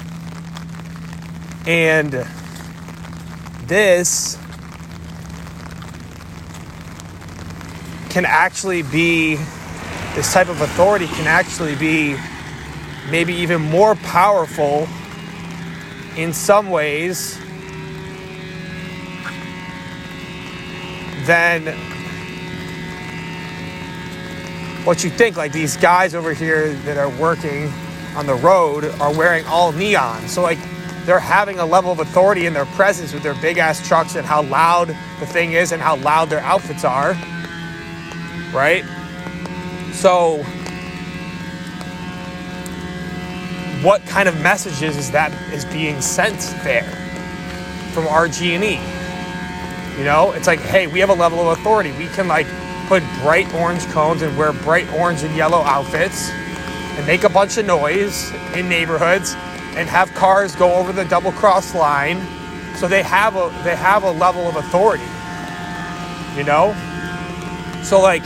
And 1.66 2.26
this 3.68 4.36
can 8.10 8.24
actually 8.24 8.82
be, 8.82 9.36
this 10.14 10.32
type 10.32 10.48
of 10.48 10.60
authority 10.60 11.06
can 11.06 11.26
actually 11.26 11.76
be 11.76 12.16
maybe 13.10 13.34
even 13.34 13.60
more 13.60 13.94
powerful 13.96 14.88
in 16.16 16.32
some 16.32 16.70
ways 16.70 17.38
than 21.26 21.66
what 24.84 25.04
you 25.04 25.10
think. 25.10 25.36
Like 25.36 25.52
these 25.52 25.76
guys 25.76 26.14
over 26.14 26.32
here 26.32 26.72
that 26.72 26.96
are 26.96 27.10
working 27.20 27.70
on 28.16 28.26
the 28.26 28.34
road 28.34 28.84
are 29.00 29.12
wearing 29.12 29.44
all 29.46 29.70
neon. 29.72 30.26
So, 30.28 30.42
like, 30.42 30.58
they're 31.08 31.18
having 31.18 31.58
a 31.58 31.64
level 31.64 31.90
of 31.90 32.00
authority 32.00 32.44
in 32.44 32.52
their 32.52 32.66
presence 32.66 33.14
with 33.14 33.22
their 33.22 33.34
big 33.36 33.56
ass 33.56 33.86
trucks 33.88 34.14
and 34.14 34.26
how 34.26 34.42
loud 34.42 34.88
the 35.20 35.26
thing 35.26 35.52
is 35.52 35.72
and 35.72 35.80
how 35.80 35.96
loud 35.96 36.28
their 36.28 36.40
outfits 36.40 36.84
are. 36.84 37.12
Right? 38.52 38.84
So, 39.94 40.42
what 43.82 44.04
kind 44.04 44.28
of 44.28 44.38
messages 44.42 44.98
is 44.98 45.10
that 45.12 45.32
is 45.50 45.64
being 45.64 46.02
sent 46.02 46.40
there 46.62 46.84
from 47.94 48.04
RG&E. 48.04 48.76
You 49.98 50.04
know, 50.04 50.32
it's 50.32 50.46
like, 50.46 50.60
hey, 50.60 50.88
we 50.88 51.00
have 51.00 51.08
a 51.08 51.14
level 51.14 51.40
of 51.40 51.58
authority. 51.58 51.90
We 51.92 52.08
can 52.08 52.28
like 52.28 52.46
put 52.86 53.02
bright 53.22 53.50
orange 53.54 53.86
cones 53.86 54.20
and 54.20 54.36
wear 54.36 54.52
bright 54.52 54.92
orange 54.92 55.22
and 55.22 55.34
yellow 55.34 55.62
outfits 55.62 56.28
and 56.28 57.06
make 57.06 57.24
a 57.24 57.30
bunch 57.30 57.56
of 57.56 57.64
noise 57.64 58.30
in 58.54 58.68
neighborhoods 58.68 59.34
and 59.76 59.88
have 59.88 60.12
cars 60.14 60.54
go 60.56 60.74
over 60.74 60.92
the 60.92 61.04
double 61.04 61.32
cross 61.32 61.74
line. 61.74 62.20
So 62.76 62.88
they 62.88 63.02
have 63.02 63.36
a 63.36 63.50
they 63.64 63.76
have 63.76 64.02
a 64.04 64.10
level 64.10 64.46
of 64.48 64.56
authority. 64.56 65.04
You 66.36 66.44
know? 66.44 66.74
So 67.82 68.00
like 68.00 68.22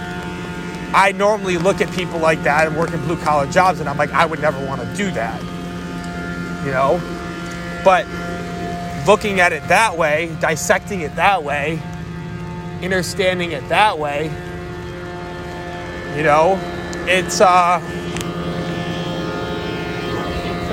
I 0.95 1.13
normally 1.13 1.57
look 1.57 1.81
at 1.81 1.91
people 1.93 2.19
like 2.19 2.43
that 2.43 2.67
and 2.67 2.77
work 2.77 2.93
in 2.93 3.01
blue 3.05 3.17
collar 3.17 3.51
jobs 3.51 3.81
and 3.81 3.89
I'm 3.89 3.97
like, 3.97 4.13
I 4.13 4.27
would 4.27 4.41
never 4.41 4.65
want 4.67 4.83
to 4.83 4.95
do 4.95 5.11
that. 5.13 5.43
You 6.65 6.71
know? 6.71 7.01
But 7.85 8.07
looking 9.07 9.41
at 9.41 9.53
it 9.53 9.67
that 9.69 9.97
way, 9.97 10.37
dissecting 10.41 11.01
it 11.01 11.17
that 11.17 11.43
way, 11.43 11.81
understanding 12.83 13.53
it 13.53 13.67
that 13.69 13.99
way, 13.99 14.25
you 16.17 16.23
know, 16.23 16.59
it's 17.07 17.41
uh 17.41 17.81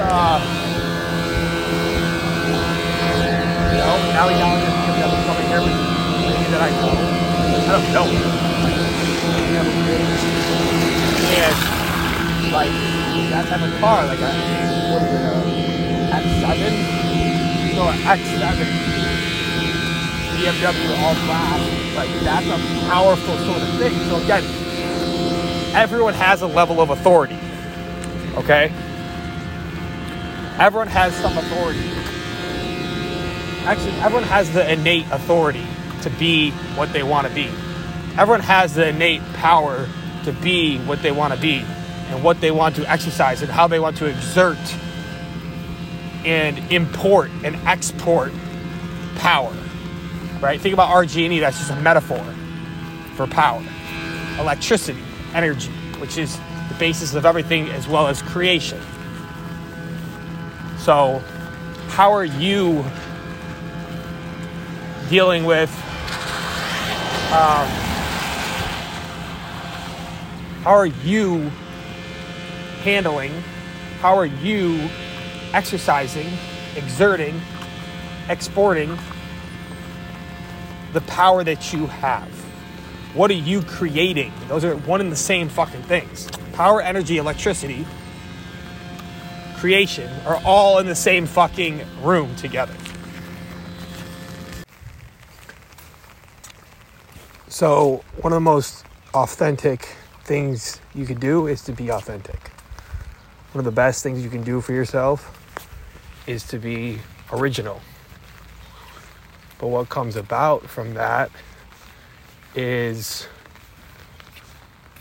uh 0.02 0.40
you 3.72 3.78
know, 3.78 3.96
now 4.14 4.28
we 4.28 4.34
know 4.40 4.56
because 4.56 4.98
I'm 5.04 5.26
coming 5.26 5.48
here 5.48 5.62
with 5.62 5.76
maybe 6.26 6.50
that 6.52 6.62
I 6.62 6.70
know. 6.72 6.94
I 7.68 7.72
don't 7.72 7.92
know. 7.94 8.08
And 11.30 11.58
like 12.52 12.74
that 13.30 13.46
type 13.48 13.62
of 13.62 13.80
car, 13.80 14.06
like 14.08 14.20
a 14.20 14.32
what 14.92 15.04
is 15.04 15.14
it, 15.14 15.22
a 15.22 15.34
X7? 16.16 16.60
So 17.76 17.82
an 17.84 17.98
X7 18.00 18.90
BMW 20.40 20.90
all 21.04 21.16
black, 21.26 21.60
like 21.96 22.12
that's 22.24 22.48
a 22.48 22.58
powerful 22.90 23.38
sort 23.40 23.62
of 23.62 23.70
thing. 23.78 23.94
So 24.10 24.16
again, 24.24 24.44
everyone 25.76 26.14
has 26.14 26.42
a 26.42 26.48
level 26.48 26.82
of 26.82 26.90
authority. 26.90 27.38
Okay? 28.36 28.72
Everyone 30.60 30.88
has 30.88 31.16
some 31.16 31.38
authority. 31.38 31.80
Actually, 33.64 33.94
everyone 34.02 34.24
has 34.24 34.52
the 34.52 34.70
innate 34.70 35.06
authority 35.10 35.66
to 36.02 36.10
be 36.10 36.52
what 36.76 36.92
they 36.92 37.02
want 37.02 37.26
to 37.26 37.34
be. 37.34 37.50
Everyone 38.18 38.42
has 38.42 38.76
the 38.76 38.90
innate 38.90 39.22
power 39.36 39.88
to 40.26 40.34
be 40.34 40.78
what 40.80 41.02
they 41.02 41.14
want 41.14 41.34
to 41.34 41.40
be 41.40 41.60
and 42.10 42.22
what 42.26 42.42
they 42.42 42.52
want 42.52 42.76
to 42.76 42.90
exercise 42.92 43.42
and 43.42 43.50
how 43.50 43.68
they 43.68 43.80
want 43.80 43.96
to 43.98 44.06
exert 44.06 44.58
and 46.26 46.58
import 46.74 47.32
and 47.46 47.56
export 47.66 48.34
power. 49.16 49.56
Right? 50.42 50.60
Think 50.60 50.74
about 50.74 50.90
RG&E, 50.90 51.40
that's 51.40 51.58
just 51.58 51.72
a 51.72 51.76
metaphor 51.78 52.24
for 53.16 53.28
power. 53.28 53.64
Electricity, 54.38 55.02
energy, 55.34 55.72
which 56.00 56.18
is 56.18 56.38
the 56.68 56.76
basis 56.78 57.14
of 57.14 57.26
everything 57.26 57.70
as 57.70 57.88
well 57.88 58.08
as 58.08 58.22
creation. 58.22 58.82
So, 60.90 61.22
how 61.90 62.14
are 62.14 62.26
you 62.26 62.84
dealing 65.08 65.46
with 65.46 65.70
um, 67.32 67.68
how 70.64 70.72
are 70.72 70.88
you 70.88 71.52
handling 72.82 73.30
how 74.02 74.18
are 74.18 74.26
you 74.26 74.90
exercising 75.54 76.26
exerting 76.76 77.40
exporting 78.28 78.98
the 80.94 81.02
power 81.02 81.44
that 81.44 81.72
you 81.72 81.86
have? 81.86 82.32
What 83.14 83.30
are 83.30 83.36
you 83.36 83.62
creating? 83.62 84.34
Those 84.48 84.66
are 84.66 84.76
one 84.76 85.02
and 85.02 85.12
the 85.12 85.16
same 85.16 85.50
fucking 85.50 85.84
things. 85.84 86.28
Power 86.54 86.82
energy 86.82 87.18
electricity 87.18 87.86
creation 89.60 90.10
are 90.26 90.42
all 90.46 90.80
in 90.80 90.88
the 90.88 90.96
same 90.96 91.26
fucking 91.26 91.82
room 92.02 92.36
together 92.36 92.76
So, 97.60 98.06
one 98.22 98.32
of 98.32 98.38
the 98.38 98.40
most 98.40 98.86
authentic 99.14 99.90
things 100.24 100.80
you 100.96 101.06
can 101.06 101.20
do 101.20 101.48
is 101.48 101.62
to 101.64 101.74
be 101.74 101.90
authentic. 101.90 102.52
One 103.52 103.60
of 103.60 103.66
the 103.66 103.72
best 103.72 104.02
things 104.02 104.24
you 104.24 104.30
can 104.30 104.44
do 104.44 104.62
for 104.62 104.72
yourself 104.72 105.36
is 106.26 106.44
to 106.44 106.58
be 106.58 107.00
original. 107.34 107.82
But 109.58 109.68
what 109.68 109.90
comes 109.90 110.16
about 110.16 110.70
from 110.70 110.94
that 110.94 111.32
is 112.56 113.28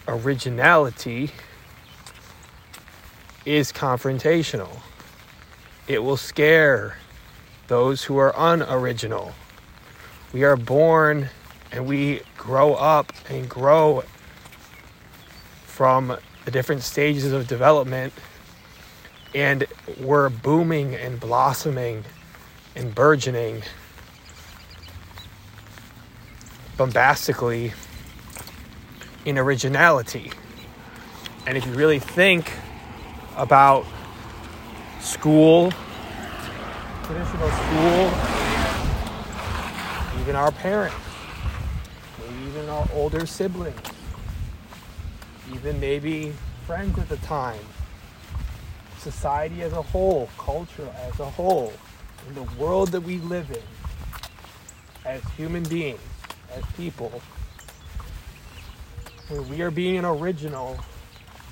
originality 0.09 1.31
is 3.49 3.73
confrontational. 3.73 4.69
It 5.87 6.03
will 6.03 6.19
scare 6.19 6.99
those 7.69 8.05
who 8.05 8.19
are 8.19 8.35
unoriginal. 8.37 9.33
We 10.35 10.45
are 10.45 10.57
born 10.57 11.31
and 11.73 11.87
we 11.87 12.21
grow 12.37 12.75
up 12.75 13.11
and 13.31 13.49
grow 13.49 14.05
from 15.65 16.19
the 16.45 16.51
different 16.51 16.83
stages 16.83 17.33
of 17.33 17.49
development 17.49 18.13
and 19.35 19.67
we're 19.99 20.29
booming 20.29 20.95
and 20.95 21.19
blossoming 21.19 22.05
and 22.77 22.95
burgeoning 22.95 23.63
bombastically 26.77 27.73
in 29.25 29.39
originality. 29.39 30.33
And 31.47 31.57
if 31.57 31.65
you 31.65 31.73
really 31.73 31.99
think 31.99 32.53
about 33.39 33.87
school, 35.01 35.73
traditional 37.05 37.49
school, 37.51 38.11
even 40.21 40.35
our 40.35 40.51
parents, 40.51 40.97
maybe 42.19 42.35
even 42.49 42.69
our 42.69 42.89
older 42.93 43.27
siblings, 43.27 43.79
even 45.55 45.79
maybe 45.79 46.33
friends 46.67 46.99
at 46.99 47.09
the 47.09 47.17
time, 47.19 47.61
society 48.99 49.63
as 49.63 49.73
a 49.73 49.83
whole, 49.83 50.29
culture 50.37 50.93
as 51.07 51.21
a 51.21 51.31
whole, 51.31 51.73
in 52.29 52.35
the 52.35 52.43
world 52.61 52.89
that 52.89 53.01
we 53.01 53.19
live 53.19 53.49
in, 53.53 53.63
as 55.05 55.23
human 55.37 55.63
beings, 55.63 56.01
as 56.57 56.65
people, 56.77 57.23
we 59.49 59.63
are 59.63 59.71
being 59.71 59.97
an 59.97 60.05
original 60.05 60.77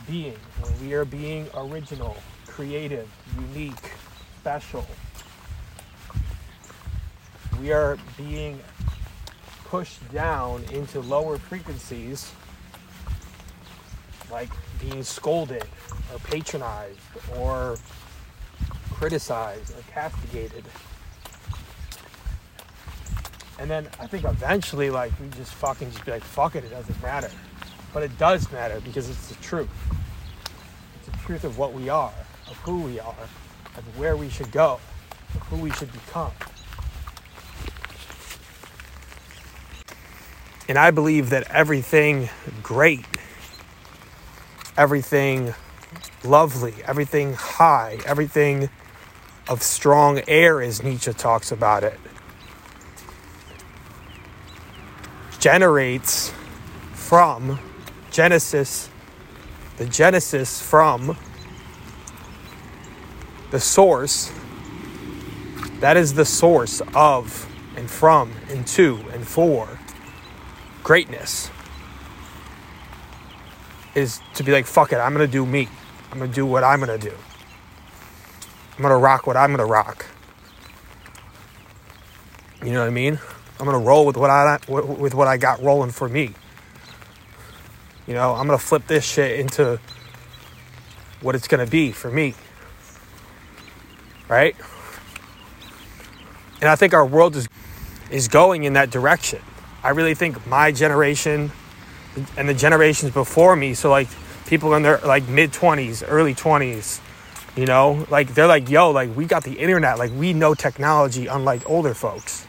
being, 0.07 0.37
we 0.83 0.95
are 0.95 1.05
being 1.05 1.49
original, 1.55 2.17
creative, 2.47 3.09
unique, 3.53 3.93
special, 4.41 4.87
we 7.61 7.73
are 7.73 7.99
being 8.17 8.61
pushed 9.65 10.13
down 10.13 10.63
into 10.73 11.01
lower 11.01 11.39
frequencies, 11.39 12.33
like 14.31 14.51
being 14.81 15.03
scolded 15.03 15.65
or 16.13 16.19
patronized 16.21 16.99
or 17.37 17.77
criticized 18.93 19.73
or 19.73 19.83
castigated. 19.93 20.65
And 23.59 23.71
then 23.71 23.89
I 23.99 24.07
think 24.07 24.25
eventually, 24.25 24.91
like, 24.91 25.13
we 25.21 25.29
just 25.31 25.55
fucking 25.55 25.91
just 25.91 26.05
be 26.05 26.11
like, 26.11 26.23
fuck 26.23 26.57
it, 26.57 26.65
it 26.65 26.71
doesn't 26.71 27.03
matter. 27.03 27.31
But 27.95 28.03
it 28.03 28.17
does 28.19 28.53
matter 28.53 28.81
because 28.81 29.09
it's 29.09 29.29
the 29.29 29.35
truth. 29.37 29.71
Truth 31.27 31.43
of 31.43 31.59
what 31.59 31.73
we 31.73 31.89
are, 31.89 32.13
of 32.49 32.57
who 32.59 32.83
we 32.83 33.01
are, 33.01 33.15
of 33.77 33.99
where 33.99 34.17
we 34.17 34.29
should 34.29 34.53
go, 34.53 34.79
of 35.35 35.43
who 35.49 35.57
we 35.57 35.73
should 35.73 35.91
become. 35.91 36.31
And 40.69 40.79
I 40.79 40.93
believe 40.93 41.31
that 41.31 41.51
everything 41.51 42.29
great, 42.63 43.05
everything 44.77 45.53
lovely, 46.23 46.75
everything 46.85 47.35
high, 47.35 47.99
everything 48.07 48.71
of 49.49 49.65
strong 49.65 50.21
air, 50.29 50.63
as 50.63 50.85
Nietzsche 50.85 51.13
talks 51.13 51.51
about 51.51 51.83
it, 51.83 51.99
generates 55.41 56.33
from 56.93 57.59
Genesis, 58.13 58.91
the 59.77 59.87
Genesis 59.87 60.61
from 60.61 61.17
the 63.51 63.61
source. 63.61 64.33
That 65.81 65.97
is 65.97 66.15
the 66.15 66.25
source 66.25 66.81
of 66.95 67.47
and 67.77 67.91
from 67.91 68.33
and 68.49 68.67
to 68.69 68.97
and 69.13 69.27
for 69.27 69.79
greatness 70.83 71.51
is 73.95 74.21
to 74.35 74.45
be 74.45 74.53
like, 74.53 74.67
fuck 74.67 74.93
it, 74.93 74.97
I'm 74.97 75.13
gonna 75.13 75.27
do 75.27 75.45
me. 75.45 75.69
I'm 76.13 76.19
gonna 76.19 76.33
do 76.33 76.47
what 76.47 76.65
I'm 76.65 76.81
gonna 76.81 76.99
do. 76.99 77.13
I'm 78.77 78.83
gonna 78.83 78.99
rock 78.99 79.27
what 79.27 79.37
I'm 79.37 79.51
gonna 79.51 79.67
rock. 79.67 80.07
You 82.63 82.73
know 82.73 82.81
what 82.81 82.89
I 82.89 82.91
mean? 82.91 83.19
I'm 83.59 83.67
gonna 83.67 83.79
roll 83.79 84.07
with 84.07 84.17
what 84.17 84.31
I 84.31 84.59
with 84.69 85.15
what 85.15 85.29
I 85.29 85.37
got 85.37 85.63
rolling 85.63 85.91
for 85.91 86.09
me. 86.09 86.35
You 88.07 88.15
know, 88.15 88.35
I'm 88.35 88.47
gonna 88.47 88.59
flip 88.59 88.87
this 88.87 89.05
shit 89.05 89.41
into 89.41 89.81
what 91.21 91.35
it's 91.35 91.49
gonna 91.49 91.67
be 91.67 91.93
for 91.93 92.11
me. 92.11 92.35
Right? 94.29 94.57
And 96.61 96.69
I 96.71 96.77
think 96.77 96.95
our 96.95 97.05
world 97.05 97.37
is 97.37 97.49
is 98.11 98.29
going 98.29 98.65
in 98.65 98.75
that 98.75 98.91
direction. 98.91 99.41
I 99.83 99.91
really 99.91 100.15
think 100.15 100.47
my 100.47 100.73
generation 100.73 101.51
and 102.37 102.49
the 102.49 102.55
generations 102.55 103.13
before 103.13 103.57
me, 103.57 103.75
so 103.75 103.91
like 103.91 104.09
people 104.47 104.75
in 104.75 104.83
their 104.83 104.99
like 104.99 105.29
mid 105.29 105.53
20s, 105.53 106.05
early 106.07 106.35
20s, 106.35 107.01
you 107.57 107.67
know, 107.67 108.07
like 108.11 108.35
they're 108.35 108.47
like, 108.47 108.71
yo, 108.71 108.91
like 108.91 109.15
we 109.17 109.27
got 109.27 109.45
the 109.45 109.55
internet, 109.55 109.99
like 109.99 110.13
we 110.13 110.33
know 110.33 110.55
technology 110.55 111.27
unlike 111.27 111.69
older 111.69 111.95
folks 111.95 112.47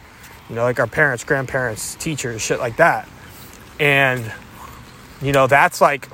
you 0.50 0.56
know, 0.56 0.64
like 0.64 0.80
our 0.80 0.88
parents, 0.88 1.24
grandparents, 1.24 1.96
teachers, 1.96 2.42
shit 2.42 2.60
like 2.60 2.78
that. 2.78 3.08
And, 3.80 4.32
you 5.22 5.32
know, 5.32 5.48
that's 5.48 5.82
like, 5.82 6.08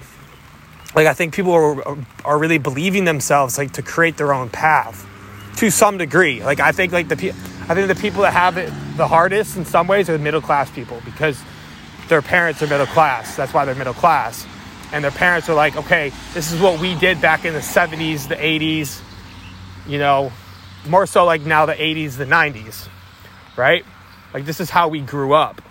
like 0.95 1.07
I 1.07 1.13
think 1.13 1.33
people 1.33 1.53
are, 1.53 1.97
are 2.25 2.37
really 2.37 2.57
believing 2.57 3.05
themselves 3.05 3.57
like 3.57 3.73
to 3.73 3.81
create 3.81 4.17
their 4.17 4.33
own 4.33 4.49
path 4.49 5.07
to 5.57 5.69
some 5.69 5.97
degree. 5.97 6.43
Like 6.43 6.59
I 6.59 6.71
think 6.71 6.93
like 6.93 7.07
the 7.07 7.29
I 7.69 7.75
think 7.75 7.87
the 7.87 7.95
people 7.95 8.21
that 8.23 8.33
have 8.33 8.57
it 8.57 8.71
the 8.97 9.07
hardest 9.07 9.57
in 9.57 9.65
some 9.65 9.87
ways 9.87 10.09
are 10.09 10.13
the 10.13 10.23
middle 10.23 10.41
class 10.41 10.69
people 10.69 11.01
because 11.05 11.41
their 12.09 12.21
parents 12.21 12.61
are 12.61 12.67
middle 12.67 12.85
class. 12.85 13.35
That's 13.35 13.53
why 13.53 13.65
they're 13.65 13.75
middle 13.75 13.93
class. 13.93 14.45
And 14.91 15.03
their 15.03 15.11
parents 15.11 15.49
are 15.49 15.55
like, 15.55 15.75
okay, 15.75 16.11
this 16.33 16.51
is 16.51 16.61
what 16.61 16.79
we 16.79 16.93
did 16.95 17.19
back 17.19 17.45
in 17.45 17.53
the 17.53 17.59
70s, 17.59 18.27
the 18.27 18.35
80s, 18.35 19.01
you 19.87 19.97
know, 19.97 20.31
more 20.87 21.07
so 21.07 21.25
like 21.25 21.41
now 21.41 21.65
the 21.65 21.73
80s, 21.73 22.17
the 22.17 22.25
90s, 22.25 22.87
right? 23.57 23.83
Like, 24.33 24.45
this 24.45 24.59
is 24.59 24.69
how 24.69 24.89
we 24.89 25.01
grew 25.01 25.33
up. 25.33 25.61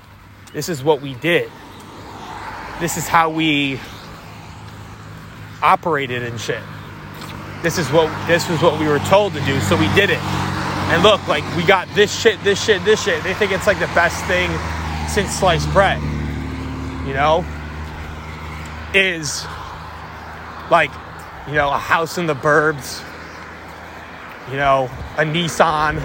This 0.52 0.68
is 0.68 0.82
what 0.82 1.00
we 1.00 1.14
did. 1.14 1.50
This 2.80 2.96
is 2.96 3.06
how 3.06 3.30
we 3.30 3.78
operated 5.62 6.22
and 6.22 6.40
shit. 6.40 6.62
This 7.62 7.78
is 7.78 7.90
what 7.92 8.10
this 8.26 8.48
was 8.48 8.60
what 8.60 8.80
we 8.80 8.86
were 8.86 8.98
told 9.00 9.34
to 9.34 9.40
do, 9.44 9.60
so 9.60 9.76
we 9.76 9.92
did 9.94 10.10
it. 10.10 10.18
And 10.18 11.02
look, 11.02 11.26
like 11.28 11.44
we 11.56 11.64
got 11.64 11.88
this 11.94 12.12
shit, 12.18 12.42
this 12.42 12.62
shit, 12.62 12.84
this 12.84 13.02
shit. 13.02 13.22
They 13.22 13.34
think 13.34 13.52
it's 13.52 13.66
like 13.66 13.78
the 13.78 13.86
best 13.88 14.24
thing 14.26 14.50
since 15.08 15.30
sliced 15.30 15.72
bread. 15.72 16.02
You 17.06 17.14
know? 17.14 17.44
Is 18.94 19.46
like, 20.70 20.90
you 21.46 21.54
know, 21.54 21.70
a 21.70 21.78
house 21.78 22.18
in 22.18 22.26
the 22.26 22.34
burbs, 22.34 23.02
you 24.50 24.56
know, 24.56 24.90
a 25.16 25.22
Nissan, 25.22 26.02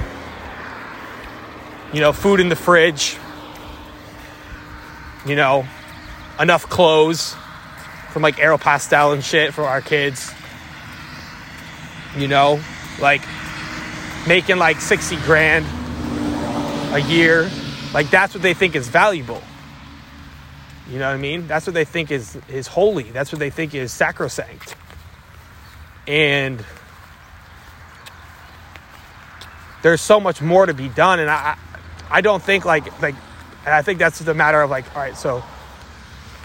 you 1.92 2.00
know, 2.00 2.14
food 2.14 2.40
in 2.40 2.50
the 2.50 2.56
fridge, 2.56 3.18
you 5.26 5.36
know, 5.36 5.66
enough 6.40 6.70
clothes 6.70 7.36
from 8.12 8.22
like 8.22 8.38
Aeropostale 8.38 9.14
and 9.14 9.24
shit 9.24 9.54
for 9.54 9.64
our 9.64 9.82
kids. 9.82 10.34
You 12.16 12.28
know, 12.28 12.60
like 13.00 13.22
making 14.28 14.58
like 14.58 14.80
60 14.82 15.18
grand 15.18 15.66
a 16.94 17.00
year. 17.00 17.50
Like 17.94 18.10
that's 18.10 18.34
what 18.34 18.42
they 18.42 18.54
think 18.54 18.76
is 18.76 18.88
valuable. 18.88 19.42
You 20.90 21.00
know 21.00 21.08
what 21.08 21.16
I 21.16 21.18
mean? 21.18 21.48
That's 21.48 21.68
what 21.68 21.74
they 21.74 21.86
think 21.86 22.12
is 22.12 22.38
is 22.48 22.68
holy. 22.68 23.04
That's 23.04 23.32
what 23.32 23.40
they 23.40 23.50
think 23.50 23.76
is 23.76 23.92
sacrosanct. 23.92 24.76
And 26.08 26.64
there's 29.84 30.02
so 30.02 30.20
much 30.20 30.42
more 30.42 30.66
to 30.66 30.74
be 30.74 30.90
done 30.90 31.20
and 31.20 31.30
I 31.30 31.58
I 32.10 32.22
don't 32.22 32.42
think 32.42 32.66
like 32.66 33.02
like 33.02 33.16
I 33.66 33.82
think 33.82 34.00
that's 34.00 34.20
the 34.20 34.34
matter 34.34 34.62
of 34.62 34.70
like, 34.70 34.86
all 34.96 35.02
right, 35.02 35.18
so 35.18 35.44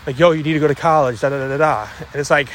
like, 0.06 0.18
yo, 0.18 0.32
you 0.32 0.42
need 0.42 0.54
to 0.54 0.60
go 0.60 0.68
to 0.68 0.74
college, 0.74 1.20
da 1.20 1.28
da 1.28 1.38
da 1.38 1.48
da 1.48 1.56
da. 1.56 1.88
And 2.12 2.20
it's 2.20 2.30
like 2.30 2.48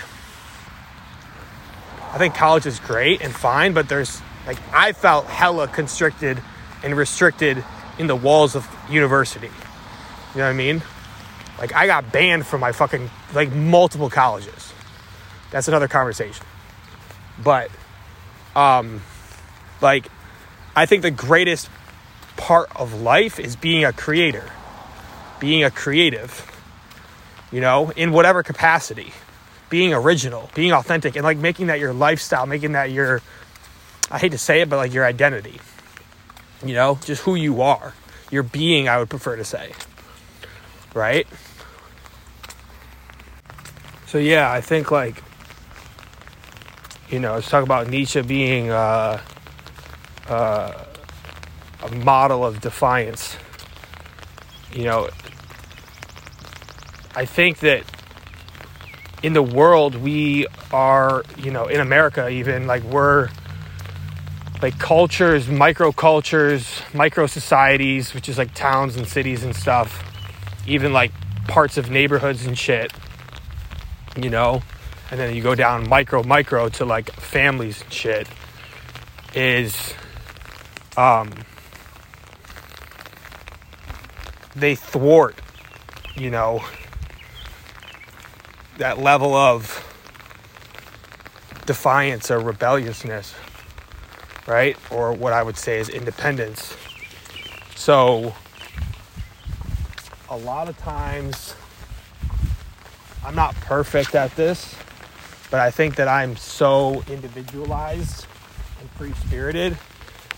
I 2.12 2.18
think 2.18 2.36
college 2.36 2.66
is 2.66 2.80
great 2.80 3.22
and 3.22 3.34
fine, 3.34 3.74
but 3.74 3.90
there's 3.90 4.22
like 4.46 4.58
I 4.74 4.94
felt 4.94 5.28
hella 5.28 5.68
constricted 5.68 6.42
and 6.84 6.96
restricted 6.96 7.64
in 8.00 8.08
the 8.08 8.16
walls 8.16 8.56
of 8.56 8.68
university. 8.90 9.48
You 9.48 10.38
know 10.40 10.46
what 10.46 10.50
I 10.50 10.54
mean? 10.54 10.82
Like 11.60 11.74
I 11.76 11.86
got 11.86 12.12
banned 12.12 12.48
from 12.48 12.62
my 12.62 12.72
fucking 12.72 13.10
like 13.34 13.52
multiple 13.52 14.10
colleges. 14.10 14.74
That's 15.52 15.68
another 15.68 15.88
conversation. 15.88 16.46
But 17.44 17.70
um 18.56 19.02
like 19.82 20.08
I 20.76 20.86
think 20.86 21.02
the 21.04 21.12
greatest 21.12 21.70
part 22.36 22.70
of 22.76 23.02
life 23.02 23.40
is 23.40 23.56
being 23.56 23.86
a 23.86 23.94
creator, 23.94 24.50
being 25.40 25.64
a 25.64 25.72
creative, 25.72 26.57
you 27.52 27.62
know, 27.62 27.92
in 27.96 28.12
whatever 28.12 28.44
capacity, 28.44 29.14
being 29.70 29.94
original, 29.94 30.50
being 30.54 30.72
authentic, 30.72 31.16
and 31.16 31.24
like 31.24 31.38
making 31.38 31.68
that 31.68 31.80
your 31.80 31.94
lifestyle, 31.94 32.46
making 32.46 32.74
that 32.74 32.92
your, 32.92 33.22
I 34.12 34.20
hate 34.20 34.32
to 34.32 34.38
say 34.38 34.62
it, 34.62 34.70
but 34.70 34.78
like 34.78 34.94
your 34.94 35.06
identity, 35.06 35.60
you 36.66 36.74
know, 36.74 37.00
just 37.04 37.24
who 37.24 37.36
you 37.36 37.62
are, 37.62 37.94
your 38.32 38.44
being, 38.44 38.88
I 38.88 38.98
would 39.00 39.10
prefer 39.10 39.36
to 39.36 39.46
say, 39.46 39.72
right? 40.94 41.28
So, 44.08 44.18
yeah, 44.18 44.52
I 44.52 44.62
think 44.62 44.90
like, 44.92 45.22
you 47.10 47.20
know, 47.20 47.36
let's 47.36 47.50
talk 47.50 47.64
about 47.64 47.88
Nietzsche 47.88 48.22
being, 48.22 48.70
uh, 48.70 49.22
uh, 50.28 50.84
a 51.84 51.96
model 51.96 52.46
of 52.46 52.62
defiance. 52.62 53.38
You 54.74 54.84
know, 54.84 55.10
I 57.18 57.26
think 57.26 57.62
that 57.62 57.84
in 59.24 59.34
the 59.34 59.42
world 59.42 59.96
we 59.96 60.46
are, 60.72 61.24
you 61.36 61.50
know, 61.50 61.66
in 61.66 61.80
America 61.80 62.30
even 62.30 62.68
like 62.68 62.84
we're 62.84 63.30
like 64.62 64.78
cultures, 64.78 65.48
microcultures, 65.48 66.64
micro 66.94 67.26
societies, 67.26 68.14
which 68.14 68.30
is 68.30 68.38
like 68.38 68.54
towns 68.54 68.98
and 68.98 69.08
cities 69.08 69.44
and 69.44 69.56
stuff, 69.56 70.04
even 70.68 70.94
like 70.94 71.12
parts 71.48 71.76
of 71.78 71.90
neighborhoods 71.90 72.46
and 72.46 72.56
shit, 72.56 72.94
you 74.16 74.30
know, 74.30 74.62
and 75.10 75.20
then 75.20 75.36
you 75.36 75.42
go 75.42 75.56
down 75.56 75.90
micro, 75.90 76.22
micro 76.22 76.70
to 76.70 76.86
like 76.86 77.12
families 77.14 77.82
and 77.82 77.92
shit, 77.92 78.28
is 79.34 79.96
um, 80.96 81.34
they 84.56 84.76
thwart, 84.76 85.36
you 86.16 86.30
know, 86.30 86.64
that 88.78 89.00
level 89.00 89.34
of 89.36 89.84
defiance 91.66 92.32
or 92.32 92.40
rebelliousness, 92.40 93.34
right? 94.46 94.78
Or 94.92 95.14
what 95.14 95.34
I 95.34 95.44
would 95.44 95.58
say 95.58 95.80
is 95.80 95.90
independence. 95.90 96.76
So, 97.76 98.34
a 100.30 100.38
lot 100.38 100.70
of 100.70 100.78
times, 100.78 101.56
I'm 103.26 103.36
not 103.36 103.56
perfect 103.56 104.16
at 104.16 104.36
this, 104.36 104.76
but 105.50 105.60
I 105.60 105.72
think 105.72 105.96
that 105.96 106.08
I'm 106.08 106.36
so 106.36 107.04
individualized 107.10 108.26
and 108.80 108.90
free 108.92 109.14
spirited 109.26 109.78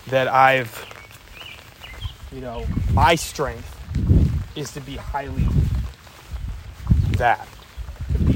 that 0.08 0.28
I've, 0.28 0.86
you 2.32 2.40
know, 2.40 2.66
my 2.92 3.14
strength 3.14 3.76
is 4.56 4.72
to 4.72 4.80
be 4.80 4.96
highly 4.96 5.46
that, 7.18 7.46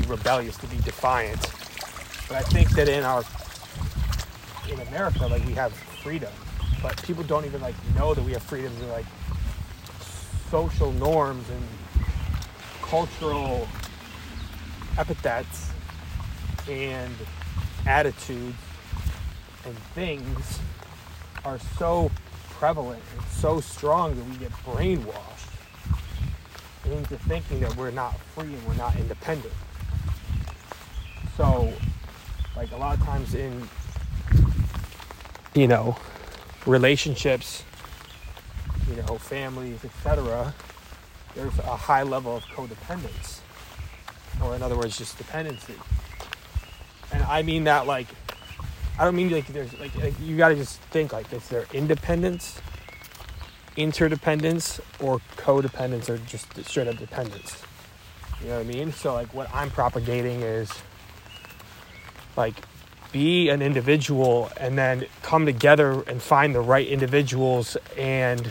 rebellious, 0.05 0.57
to 0.59 0.67
be 0.67 0.77
defiant. 0.79 1.41
But 2.29 2.39
I 2.39 2.43
think 2.43 2.71
that 2.71 2.89
in 2.89 3.05
our 3.05 3.23
in 4.71 4.81
America, 4.89 5.27
like 5.27 5.45
we 5.45 5.53
have 5.53 5.73
freedom, 6.03 6.33
but 6.83 7.01
people 7.03 7.23
don't 7.25 7.45
even 7.45 7.61
like 7.61 7.75
know 7.95 8.15
that 8.15 8.25
we 8.25 8.33
have 8.33 8.43
freedoms 8.43 8.81
like 8.83 9.07
social 10.51 10.93
norms 10.93 11.49
and 11.51 11.63
cultural 12.83 13.67
epithets 14.99 15.71
and 16.69 17.13
attitudes 17.87 18.57
and 19.67 19.77
things 19.95 20.61
are 21.45 21.59
so 21.79 22.11
prevalent 22.51 23.03
and 23.17 23.27
so 23.29 23.61
strong 23.61 24.15
that 24.15 24.25
we 24.25 24.37
get 24.37 24.53
brainwashed 24.65 25.51
into 26.87 27.17
thinking 27.19 27.61
that 27.61 27.75
we're 27.77 27.91
not 27.91 28.19
free 28.19 28.53
and 28.55 28.67
we're 28.67 28.75
not 28.75 28.95
independent. 28.97 29.53
So, 31.37 31.73
like 32.57 32.71
a 32.73 32.77
lot 32.77 32.99
of 32.99 33.05
times 33.05 33.35
in, 33.35 33.69
you 35.55 35.67
know, 35.67 35.97
relationships, 36.67 37.65
you 38.89 38.97
know, 38.97 39.19
families, 39.19 39.85
etc., 39.85 40.55
there's 41.35 41.59
a 41.59 41.77
high 41.77 42.05
level 42.05 42.37
of 42.37 42.45
codependence, 42.45 43.41
or 44.43 44.55
in 44.55 44.63
other 44.63 44.77
words, 44.77 44.97
just 44.97 45.19
dependency. 45.19 45.75
And 47.13 47.23
I 47.25 47.43
mean 47.43 47.65
that 47.65 47.87
like, 47.87 48.07
I 48.99 49.05
don't 49.05 49.17
mean 49.17 49.31
like 49.31 49.49
there's 49.49 49.73
like, 49.79 49.95
like 49.97 50.15
you 50.21 50.37
got 50.37 50.51
to 50.51 50.55
just 50.55 50.81
think 50.81 51.13
like, 51.13 51.33
is 51.33 51.49
there 51.49 51.67
independence 51.73 52.61
interdependence 53.77 54.81
or 55.01 55.21
codependence 55.37 56.09
or 56.09 56.19
just 56.19 56.47
straight 56.67 56.89
up 56.89 56.97
dependence. 56.97 57.63
You 58.41 58.49
know 58.49 58.59
what 58.59 58.67
I 58.67 58.69
mean? 58.69 58.93
So 58.93 59.15
like 59.15 59.33
what 59.35 59.53
I'm 59.53 59.71
propagating 59.71 60.43
is 60.43 60.71
like 62.37 62.55
be 63.13 63.49
an 63.49 63.63
individual 63.63 64.51
and 64.57 64.77
then 64.77 65.07
come 65.23 65.47
together 65.47 66.03
and 66.09 66.21
find 66.21 66.55
the 66.55 66.61
right 66.61 66.87
individuals 66.87 67.77
and 67.97 68.51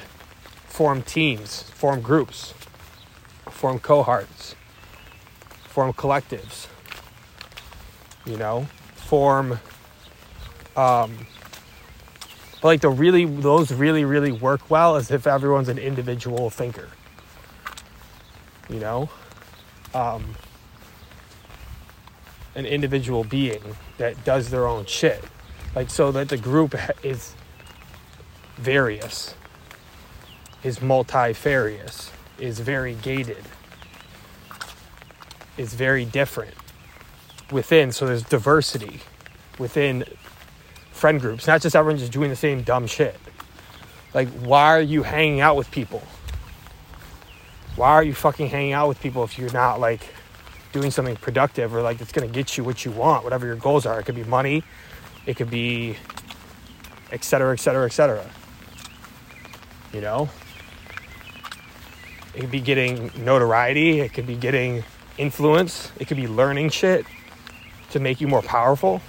form 0.67 1.01
teams, 1.01 1.63
form 1.63 2.01
groups, 2.01 2.53
form 3.49 3.79
cohorts, 3.79 4.55
form 5.67 5.91
collectives. 5.93 6.67
You 8.25 8.37
know, 8.37 8.67
form 8.95 9.59
um 10.77 11.27
but 12.61 12.67
like 12.69 12.81
the 12.81 12.89
really 12.89 13.25
those 13.25 13.73
really 13.73 14.05
really 14.05 14.31
work 14.31 14.69
well 14.69 14.95
as 14.95 15.11
if 15.11 15.27
everyone's 15.27 15.67
an 15.67 15.77
individual 15.77 16.49
thinker. 16.49 16.87
You 18.69 18.79
know? 18.79 19.09
Um 19.93 20.35
an 22.55 22.65
individual 22.65 23.23
being 23.23 23.61
that 23.97 24.23
does 24.23 24.49
their 24.49 24.67
own 24.67 24.85
shit. 24.85 25.23
Like, 25.75 25.89
so 25.89 26.11
that 26.11 26.29
the 26.29 26.37
group 26.37 26.75
is 27.03 27.33
various, 28.55 29.35
is 30.63 30.81
multifarious, 30.81 32.11
is 32.39 32.59
variegated, 32.59 33.43
is 35.57 35.73
very 35.73 36.05
different 36.05 36.53
within. 37.51 37.91
So 37.91 38.05
there's 38.05 38.23
diversity 38.23 38.99
within 39.57 40.05
friend 40.91 41.19
groups, 41.19 41.47
not 41.47 41.61
just 41.61 41.75
everyone 41.75 41.99
just 41.99 42.11
doing 42.11 42.29
the 42.29 42.35
same 42.35 42.63
dumb 42.63 42.87
shit. 42.87 43.17
Like, 44.13 44.29
why 44.29 44.67
are 44.67 44.81
you 44.81 45.03
hanging 45.03 45.41
out 45.41 45.55
with 45.55 45.71
people? 45.71 46.03
Why 47.75 47.89
are 47.89 48.03
you 48.03 48.13
fucking 48.13 48.49
hanging 48.49 48.73
out 48.73 48.87
with 48.87 49.01
people 49.01 49.23
if 49.23 49.39
you're 49.39 49.51
not 49.51 49.79
like 49.79 50.01
doing 50.73 50.91
something 50.91 51.15
productive 51.15 51.73
or 51.73 51.81
like 51.81 51.99
that's 51.99 52.11
going 52.11 52.27
to 52.27 52.33
get 52.33 52.57
you 52.57 52.63
what 52.63 52.83
you 52.83 52.91
want, 52.91 53.23
whatever 53.23 53.45
your 53.45 53.55
goals 53.55 53.85
are. 53.85 53.99
It 53.99 54.05
could 54.05 54.15
be 54.15 54.25
money, 54.25 54.63
it 55.25 55.37
could 55.37 55.49
be 55.49 55.95
et 57.11 57.23
cetera, 57.23 57.53
et 57.53 57.59
cetera, 57.59 57.85
et 57.85 57.93
cetera. 57.93 58.25
You 59.93 60.01
know? 60.01 60.29
It 62.33 62.41
could 62.41 62.51
be 62.51 62.59
getting 62.59 63.11
notoriety, 63.15 64.01
it 64.01 64.13
could 64.13 64.25
be 64.25 64.35
getting 64.35 64.83
influence, 65.19 65.91
it 65.99 66.07
could 66.07 66.17
be 66.17 66.27
learning 66.27 66.71
shit 66.71 67.05
to 67.91 67.99
make 67.99 68.19
you 68.19 68.27
more 68.27 68.41
powerful, 68.41 69.01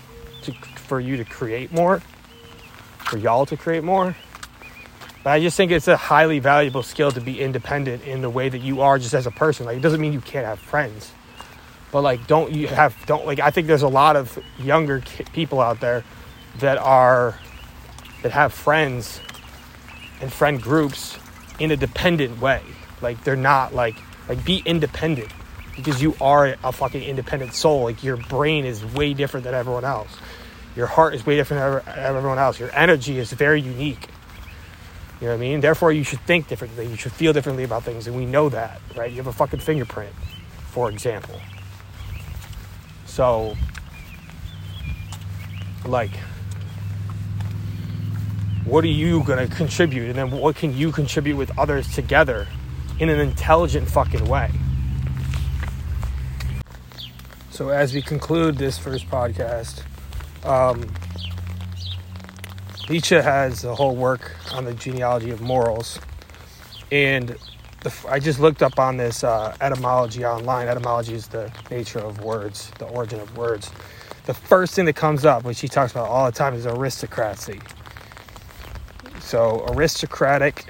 to, 0.43 0.53
for 0.53 1.01
you 1.01 1.17
to 1.17 1.25
create 1.25 1.73
more, 1.73 2.01
for 2.99 3.17
y'all 3.17 3.47
to 3.47 3.57
create 3.57 3.83
more. 3.83 4.15
But 5.23 5.31
I 5.31 5.41
just 5.41 5.57
think 5.57 5.73
it's 5.73 5.89
a 5.89 5.97
highly 5.97 6.39
valuable 6.39 6.83
skill 6.83 7.11
to 7.13 7.21
be 7.23 7.41
independent 7.41 8.05
in 8.05 8.21
the 8.21 8.29
way 8.29 8.51
that 8.51 8.59
you 8.59 8.83
are 8.83 8.99
just 8.99 9.15
as 9.15 9.27
a 9.27 9.31
person. 9.31 9.65
Like, 9.65 9.79
it 9.79 9.81
doesn't 9.81 10.03
mean 10.03 10.13
you 10.13 10.21
can't 10.21 10.45
have 10.45 10.59
friends 10.59 11.11
but 11.95 12.03
like 12.03 12.27
don't 12.27 12.53
you 12.53 12.67
have 12.67 12.95
don't 13.07 13.25
like 13.25 13.39
i 13.39 13.51
think 13.51 13.69
there's 13.69 13.83
a 13.83 13.89
lot 13.89 14.17
of 14.17 14.37
younger 14.59 15.01
people 15.33 15.61
out 15.61 15.81
there 15.81 16.05
that 16.59 16.77
are 16.77 17.39
that 18.23 18.33
have 18.33 18.53
friends 18.53 19.21
and 20.21 20.33
friend 20.33 20.61
groups 20.61 21.19
in 21.61 21.71
a 21.71 21.77
dependent 21.77 22.41
way. 22.41 22.63
Like 23.03 23.23
they're 23.23 23.37
not 23.37 23.75
like 23.75 23.97
like 24.29 24.45
be 24.45 24.63
independent 24.65 25.31
because 25.77 26.03
you 26.03 26.17
are 26.21 26.57
a 26.65 26.73
fucking 26.73 27.03
independent 27.03 27.55
soul. 27.55 27.85
Like 27.85 28.03
your 28.03 28.17
brain 28.17 28.65
is 28.65 28.85
way 28.85 29.15
different 29.15 29.45
than 29.45 29.55
everyone 29.55 29.85
else. 29.85 30.17
Your 30.75 30.87
heart 30.87 31.15
is 31.15 31.25
way 31.27 31.37
different 31.37 31.85
than 31.85 31.99
everyone 31.99 32.39
else. 32.39 32.59
Your 32.59 32.75
energy 32.75 33.19
is 33.19 33.33
very 33.33 33.61
unique. 33.61 34.09
You 35.21 35.29
know 35.29 35.35
what 35.35 35.39
i 35.39 35.41
mean? 35.41 35.61
Therefore 35.61 35.93
you 35.93 36.03
should 36.03 36.21
think 36.21 36.49
differently. 36.49 36.87
You 36.87 36.97
should 36.97 37.13
feel 37.13 37.33
differently 37.33 37.65
about 37.65 37.83
things 37.85 38.07
and 38.07 38.17
we 38.17 38.25
know 38.25 38.49
that 38.49 38.81
right? 38.97 39.11
You 39.11 39.19
have 39.19 39.27
a 39.27 39.33
fucking 39.33 39.61
fingerprint 39.61 40.15
for 40.71 40.91
example 40.91 41.39
so, 43.15 43.57
like, 45.87 46.11
what 48.65 48.83
are 48.83 48.89
you 48.89 49.23
going 49.23 49.49
to 49.49 49.55
contribute? 49.55 50.09
And 50.09 50.19
then 50.19 50.33
what 50.33 50.57
can 50.57 50.77
you 50.77 50.91
contribute 50.91 51.37
with 51.37 51.57
others 51.57 51.95
together 51.95 52.49
in 52.99 53.09
an 53.09 53.21
intelligent 53.21 53.89
fucking 53.89 54.27
way? 54.27 54.51
So, 57.51 57.69
as 57.69 57.95
we 57.95 58.03
conclude 58.03 58.59
this 58.59 58.79
first 58.79 59.09
podcast, 59.09 59.85
um, 60.45 60.93
Nietzsche 62.91 63.15
has 63.15 63.63
a 63.63 63.77
whole 63.77 63.95
work 63.95 64.33
on 64.53 64.65
the 64.65 64.75
genealogy 64.75 65.31
of 65.31 65.41
morals. 65.41 66.01
And 66.91 67.37
the, 67.85 67.95
I 68.09 68.19
just 68.19 68.41
looked 68.41 68.63
up 68.63 68.79
on 68.79 68.97
this 68.97 69.23
uh, 69.23 69.57
etymology 69.61 70.25
online. 70.25 70.69
Etymology 70.69 71.15
is 71.15 71.29
the 71.29 71.53
nature 71.71 72.01
of 72.01 72.25
words, 72.25 72.71
the 72.79 72.87
origin 72.87 73.21
of 73.21 73.37
words. 73.37 73.71
The 74.25 74.35
first 74.35 74.75
thing 74.75 74.87
that 74.87 74.97
comes 74.97 75.25
up, 75.25 75.45
which 75.45 75.61
he 75.61 75.69
talks 75.69 75.93
about 75.93 76.09
all 76.09 76.25
the 76.25 76.33
time, 76.33 76.55
is 76.55 76.67
aristocracy. 76.67 77.61
So, 79.21 79.65
aristocratic 79.69 80.67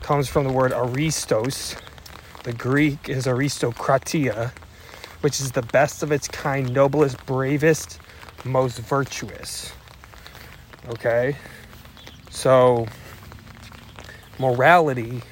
comes 0.00 0.28
from 0.28 0.44
the 0.44 0.52
word 0.52 0.72
aristos. 0.72 1.76
The 2.44 2.52
Greek 2.52 3.08
is 3.08 3.26
aristokratia, 3.26 4.52
which 5.20 5.40
is 5.40 5.52
the 5.52 5.62
best 5.62 6.02
of 6.02 6.12
its 6.12 6.28
kind, 6.28 6.72
noblest, 6.72 7.24
bravest, 7.26 8.00
most 8.44 8.78
virtuous. 8.78 9.72
Okay? 10.88 11.36
So, 12.30 12.86
morality 14.38 15.22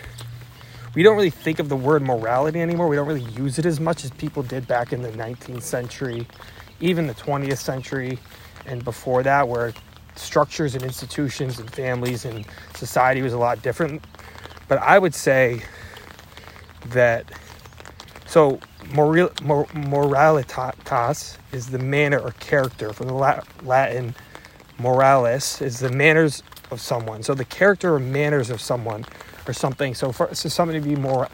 we 0.94 1.02
don't 1.02 1.16
really 1.16 1.30
think 1.30 1.58
of 1.58 1.68
the 1.68 1.76
word 1.76 2.02
morality 2.02 2.60
anymore. 2.60 2.88
We 2.88 2.96
don't 2.96 3.06
really 3.06 3.30
use 3.32 3.58
it 3.58 3.66
as 3.66 3.78
much 3.78 4.04
as 4.04 4.10
people 4.12 4.42
did 4.42 4.66
back 4.66 4.92
in 4.92 5.02
the 5.02 5.10
19th 5.12 5.62
century, 5.62 6.26
even 6.80 7.06
the 7.06 7.14
20th 7.14 7.58
century, 7.58 8.18
and 8.66 8.84
before 8.84 9.22
that, 9.22 9.48
where 9.48 9.72
structures 10.16 10.74
and 10.74 10.82
institutions 10.82 11.58
and 11.58 11.70
families 11.72 12.24
and 12.24 12.44
society 12.74 13.22
was 13.22 13.32
a 13.32 13.38
lot 13.38 13.62
different. 13.62 14.04
But 14.68 14.78
I 14.78 14.98
would 14.98 15.14
say 15.14 15.62
that 16.88 17.30
so 18.26 18.60
moral, 18.92 19.30
mor, 19.42 19.66
moralitas 19.66 21.36
is 21.52 21.68
the 21.68 21.78
manner 21.78 22.18
or 22.18 22.32
character 22.32 22.92
from 22.92 23.08
the 23.08 23.14
Latin 23.62 24.14
moralis 24.78 25.60
is 25.60 25.78
the 25.78 25.90
manners 25.90 26.42
of 26.70 26.80
someone. 26.80 27.22
So 27.22 27.34
the 27.34 27.44
character 27.44 27.94
or 27.94 27.98
manners 27.98 28.50
of 28.50 28.60
someone 28.60 29.04
or 29.46 29.52
something. 29.52 29.94
So 29.94 30.12
for 30.12 30.34
so 30.34 30.48
something 30.48 30.80
to 30.80 30.88
be 30.88 30.96
more, 30.96 31.28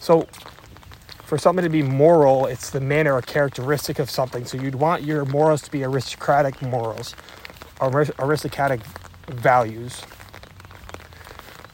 so 0.00 0.26
for 1.24 1.38
something 1.38 1.64
to 1.64 1.70
be 1.70 1.82
moral, 1.82 2.46
it's 2.46 2.70
the 2.70 2.80
manner 2.80 3.12
or 3.14 3.22
characteristic 3.22 3.98
of 3.98 4.10
something. 4.10 4.44
So 4.44 4.56
you'd 4.56 4.76
want 4.76 5.02
your 5.02 5.24
morals 5.24 5.62
to 5.62 5.70
be 5.70 5.82
aristocratic 5.84 6.62
morals, 6.62 7.14
or 7.80 8.06
aristocratic 8.18 8.80
values. 9.28 10.02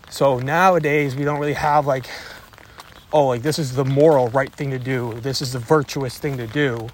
So 0.08 0.38
nowadays 0.38 1.16
we 1.16 1.24
don't 1.24 1.38
really 1.38 1.52
have 1.52 1.86
like, 1.86 2.06
oh, 3.12 3.28
like 3.28 3.42
this 3.42 3.58
is 3.58 3.74
the 3.74 3.84
moral 3.84 4.28
right 4.28 4.52
thing 4.52 4.70
to 4.70 4.78
do. 4.78 5.14
This 5.20 5.42
is 5.42 5.52
the 5.52 5.58
virtuous 5.58 6.18
thing 6.18 6.36
to 6.38 6.46
do. 6.46 6.88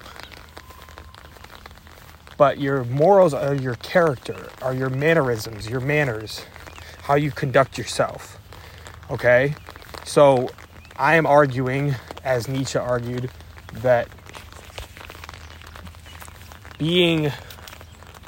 But 2.36 2.60
your 2.60 2.84
morals 2.84 3.34
are 3.34 3.54
your 3.54 3.74
character, 3.76 4.48
are 4.62 4.72
your 4.72 4.90
mannerisms, 4.90 5.68
your 5.68 5.80
manners, 5.80 6.44
how 7.02 7.14
you 7.14 7.32
conduct 7.32 7.76
yourself. 7.78 8.37
Okay? 9.10 9.54
So 10.04 10.48
I 10.96 11.16
am 11.16 11.26
arguing, 11.26 11.94
as 12.24 12.48
Nietzsche 12.48 12.78
argued, 12.78 13.30
that 13.74 14.08
being 16.78 17.32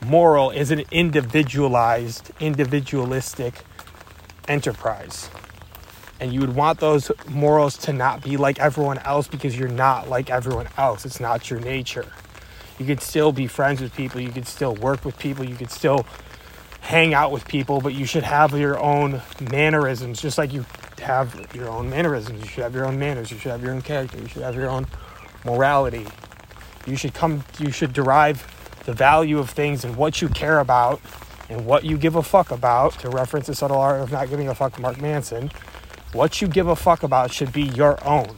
moral 0.05 0.51
is 0.51 0.71
an 0.71 0.83
individualized, 0.91 2.31
individualistic 2.41 3.63
enterprise. 4.49 5.31
And 6.19 6.33
you 6.33 6.41
would 6.41 6.55
want 6.55 6.81
those 6.81 7.11
morals 7.29 7.79
to 7.79 7.93
not 7.93 8.23
be 8.23 8.37
like 8.37 8.59
everyone 8.59 8.99
else 8.99 9.27
because 9.27 9.59
you're 9.59 9.69
not 9.69 10.09
like 10.09 10.31
everyone 10.31 10.69
else. 10.77 11.07
It's 11.07 11.21
not 11.21 11.49
your 11.49 11.61
nature. 11.61 12.07
You 12.79 12.87
could 12.87 13.01
still 13.01 13.33
be 13.33 13.47
friends 13.47 13.81
with 13.81 13.95
people, 13.95 14.21
you 14.21 14.31
could 14.31 14.47
still 14.47 14.75
work 14.75 15.05
with 15.05 15.19
people, 15.19 15.45
you 15.45 15.55
could 15.55 15.71
still 15.71 16.07
hang 16.81 17.15
out 17.15 17.31
with 17.31 17.47
people, 17.47 17.81
but 17.81 17.95
you 17.95 18.05
should 18.05 18.25
have 18.25 18.59
your 18.59 18.79
own 18.79 19.23
mannerisms, 19.51 20.21
just 20.21 20.39
like 20.39 20.53
you 20.53 20.65
have 21.01 21.49
your 21.55 21.69
own 21.69 21.89
mannerisms. 21.89 22.43
You 22.43 22.49
should 22.49 22.63
have 22.63 22.75
your 22.75 22.87
own 22.87 22.99
manners. 22.99 23.31
You 23.31 23.39
should 23.39 23.53
have 23.53 23.63
your 23.63 23.73
own 23.73 23.83
character. 23.83 24.19
You 24.19 24.29
should 24.29 24.43
have 24.43 24.55
your 24.55 24.69
own 24.69 24.87
morality. 25.45 26.07
You 26.87 26.97
should 26.97 27.15
come. 27.15 27.45
You 27.59 27.71
should 27.71 27.93
derive 27.93 28.47
the 28.85 28.93
value 28.93 29.39
of 29.39 29.51
things 29.51 29.85
and 29.85 29.97
what 29.97 30.21
you 30.23 30.29
care 30.29 30.59
about 30.59 31.01
and 31.49 31.67
what 31.67 31.85
you 31.85 31.99
give 31.99 32.17
a 32.17 32.23
fuck 32.23 32.51
about. 32.51 32.99
To 33.01 33.11
reference 33.11 33.47
the 33.47 33.55
subtle 33.55 33.79
art 33.79 34.01
of 34.01 34.13
not 34.13 34.29
giving 34.29 34.49
a 34.49 34.55
fuck, 34.55 34.79
Mark 34.79 35.01
Manson. 35.01 35.51
What 36.13 36.41
you 36.41 36.49
give 36.49 36.67
a 36.67 36.77
fuck 36.77 37.03
about 37.03 37.33
should 37.33 37.53
be 37.53 37.63
your 37.63 38.03
own. 38.05 38.29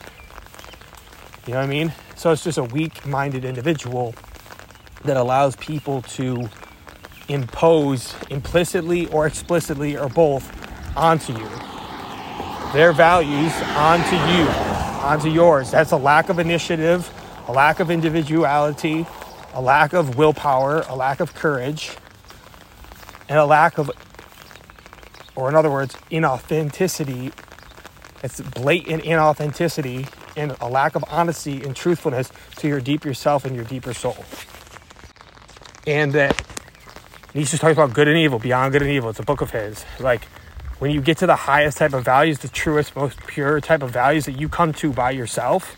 You 1.46 1.54
know 1.54 1.60
what 1.60 1.64
I 1.64 1.66
mean? 1.66 1.92
So 2.16 2.30
it's 2.30 2.44
just 2.44 2.58
a 2.58 2.64
weak-minded 2.64 3.44
individual 3.44 4.14
that 5.04 5.16
allows 5.16 5.56
people 5.56 6.02
to 6.02 6.48
impose 7.28 8.14
implicitly 8.30 9.06
or 9.06 9.26
explicitly 9.26 9.96
or 9.96 10.08
both 10.08 10.50
onto 10.96 11.32
you 11.32 11.48
their 12.72 12.92
values 12.92 13.52
onto 13.76 14.16
you, 14.16 14.48
onto 15.04 15.28
yours. 15.28 15.70
That's 15.70 15.92
a 15.92 15.96
lack 15.96 16.30
of 16.30 16.38
initiative, 16.38 17.10
a 17.46 17.52
lack 17.52 17.80
of 17.80 17.90
individuality, 17.90 19.06
a 19.52 19.60
lack 19.60 19.92
of 19.92 20.16
willpower, 20.16 20.82
a 20.88 20.96
lack 20.96 21.20
of 21.20 21.34
courage, 21.34 21.94
and 23.28 23.38
a 23.38 23.44
lack 23.44 23.76
of, 23.76 23.90
or 25.36 25.50
in 25.50 25.54
other 25.54 25.70
words, 25.70 25.94
inauthenticity. 26.10 27.32
It's 28.22 28.40
blatant 28.40 29.02
inauthenticity 29.02 30.08
and 30.36 30.56
a 30.60 30.68
lack 30.68 30.94
of 30.94 31.04
honesty 31.08 31.62
and 31.62 31.76
truthfulness 31.76 32.32
to 32.56 32.68
your 32.68 32.80
deeper 32.80 33.12
self 33.12 33.44
and 33.44 33.54
your 33.54 33.66
deeper 33.66 33.92
soul. 33.92 34.24
And 35.86 36.12
that 36.14 36.42
Nietzsche 37.34 37.56
talks 37.56 37.72
about 37.72 37.94
good 37.94 38.08
and 38.08 38.18
evil, 38.18 38.38
beyond 38.38 38.72
good 38.72 38.82
and 38.82 38.90
evil. 38.90 39.10
It's 39.10 39.18
a 39.18 39.24
book 39.24 39.40
of 39.40 39.50
his. 39.50 39.84
Like, 39.98 40.24
when 40.78 40.90
you 40.90 41.00
get 41.00 41.18
to 41.18 41.26
the 41.26 41.36
highest 41.36 41.78
type 41.78 41.94
of 41.94 42.04
values, 42.04 42.40
the 42.40 42.48
truest, 42.48 42.94
most 42.94 43.18
pure 43.26 43.60
type 43.60 43.82
of 43.82 43.90
values 43.90 44.26
that 44.26 44.32
you 44.32 44.48
come 44.48 44.72
to 44.74 44.92
by 44.92 45.12
yourself, 45.12 45.76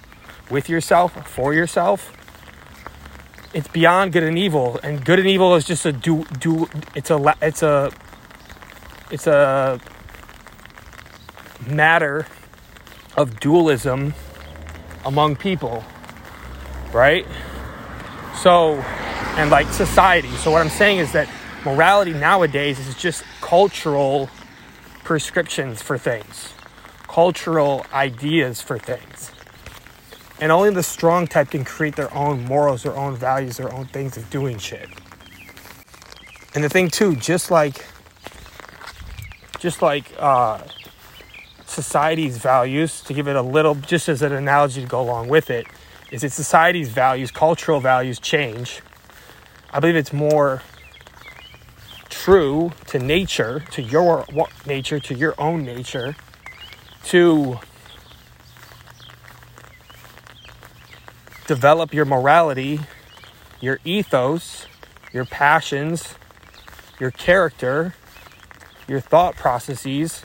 with 0.51 0.69
yourself, 0.69 1.29
for 1.29 1.55
yourself, 1.55 2.13
it's 3.53 3.69
beyond 3.69 4.13
good 4.13 4.25
and 4.25 4.37
evil. 4.37 4.81
And 4.83 5.05
good 5.05 5.21
and 5.21 5.29
evil 5.29 5.55
is 5.55 5.65
just 5.65 5.87
a 5.87 5.93
do 5.93 6.25
do. 6.41 6.69
It's 6.95 7.11
a 7.11 7.37
it's 7.41 7.63
a 7.63 7.93
it's 9.11 9.27
a 9.29 9.81
matter 11.69 12.27
of 13.17 13.39
dualism 13.39 14.15
among 15.05 15.37
people, 15.37 15.85
right? 16.93 17.27
So, 18.43 18.75
and 19.37 19.51
like 19.51 19.69
society. 19.69 20.31
So 20.31 20.51
what 20.51 20.61
I'm 20.61 20.71
saying 20.71 20.99
is 20.99 21.13
that 21.13 21.29
morality 21.65 22.13
nowadays 22.13 22.79
is 22.79 22.95
just 22.97 23.25
cultural 23.41 24.29
prescriptions 25.03 25.83
for 25.83 25.99
things, 25.99 26.53
cultural 27.09 27.87
ideas 27.93 28.61
for 28.61 28.79
things. 28.79 29.31
And 30.41 30.51
only 30.51 30.71
the 30.71 30.83
strong 30.83 31.27
type 31.27 31.51
can 31.51 31.65
create 31.65 31.97
their 31.97 32.13
own 32.15 32.45
morals, 32.45 32.83
their 32.83 32.97
own 32.97 33.17
values, 33.17 33.57
their 33.57 33.73
own 33.73 33.87
things 33.87 34.17
of 34.17 34.29
doing 34.31 34.59
shit. 34.59 34.89
And 36.55 36.63
the 36.63 36.69
thing 36.69 36.89
too, 36.89 37.17
just 37.17 37.51
like 37.51 37.87
just 39.65 39.81
like 39.81 40.13
uh, 40.19 40.59
society's 41.65 42.37
values, 42.37 43.01
to 43.01 43.15
give 43.15 43.29
it 43.29 43.35
a 43.35 43.41
little, 43.41 43.75
just 43.75 44.11
as 44.11 44.21
an 44.21 44.33
analogy 44.33 44.83
to 44.83 44.87
go 44.87 45.01
along 45.01 45.29
with 45.29 45.49
it, 45.49 45.67
is 46.11 46.21
that 46.21 46.33
society's 46.33 46.91
values, 46.91 47.31
cultural 47.31 47.81
values 47.81 48.19
change. 48.21 48.83
I 49.73 49.81
believe 49.81 49.97
it's 49.97 50.13
more 50.13 50.61
true 52.25 52.73
to 52.87 52.99
nature, 52.99 53.63
to 53.71 53.83
your 53.83 54.25
nature, 54.65 54.99
to 54.99 55.13
your 55.13 55.35
own 55.37 55.63
nature, 55.63 56.17
to 57.05 57.59
develop 61.47 61.93
your 61.93 62.07
morality, 62.07 62.81
your 63.61 63.79
ethos, 63.85 64.65
your 65.13 65.27
passions, 65.27 66.15
your 66.99 67.11
character, 67.11 67.95
your 68.89 69.01
thought 69.01 69.37
processes, 69.37 70.25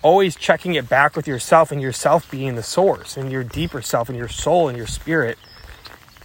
always 0.00 0.34
checking 0.34 0.72
it 0.72 0.88
back 0.88 1.14
with 1.14 1.28
yourself 1.28 1.70
and 1.70 1.82
yourself 1.82 2.30
being 2.30 2.54
the 2.54 2.62
source 2.62 3.18
and 3.18 3.30
your 3.30 3.44
deeper 3.44 3.82
self 3.82 4.08
and 4.08 4.16
your 4.16 4.26
soul 4.26 4.70
and 4.70 4.78
your 4.78 4.86
spirit 4.86 5.36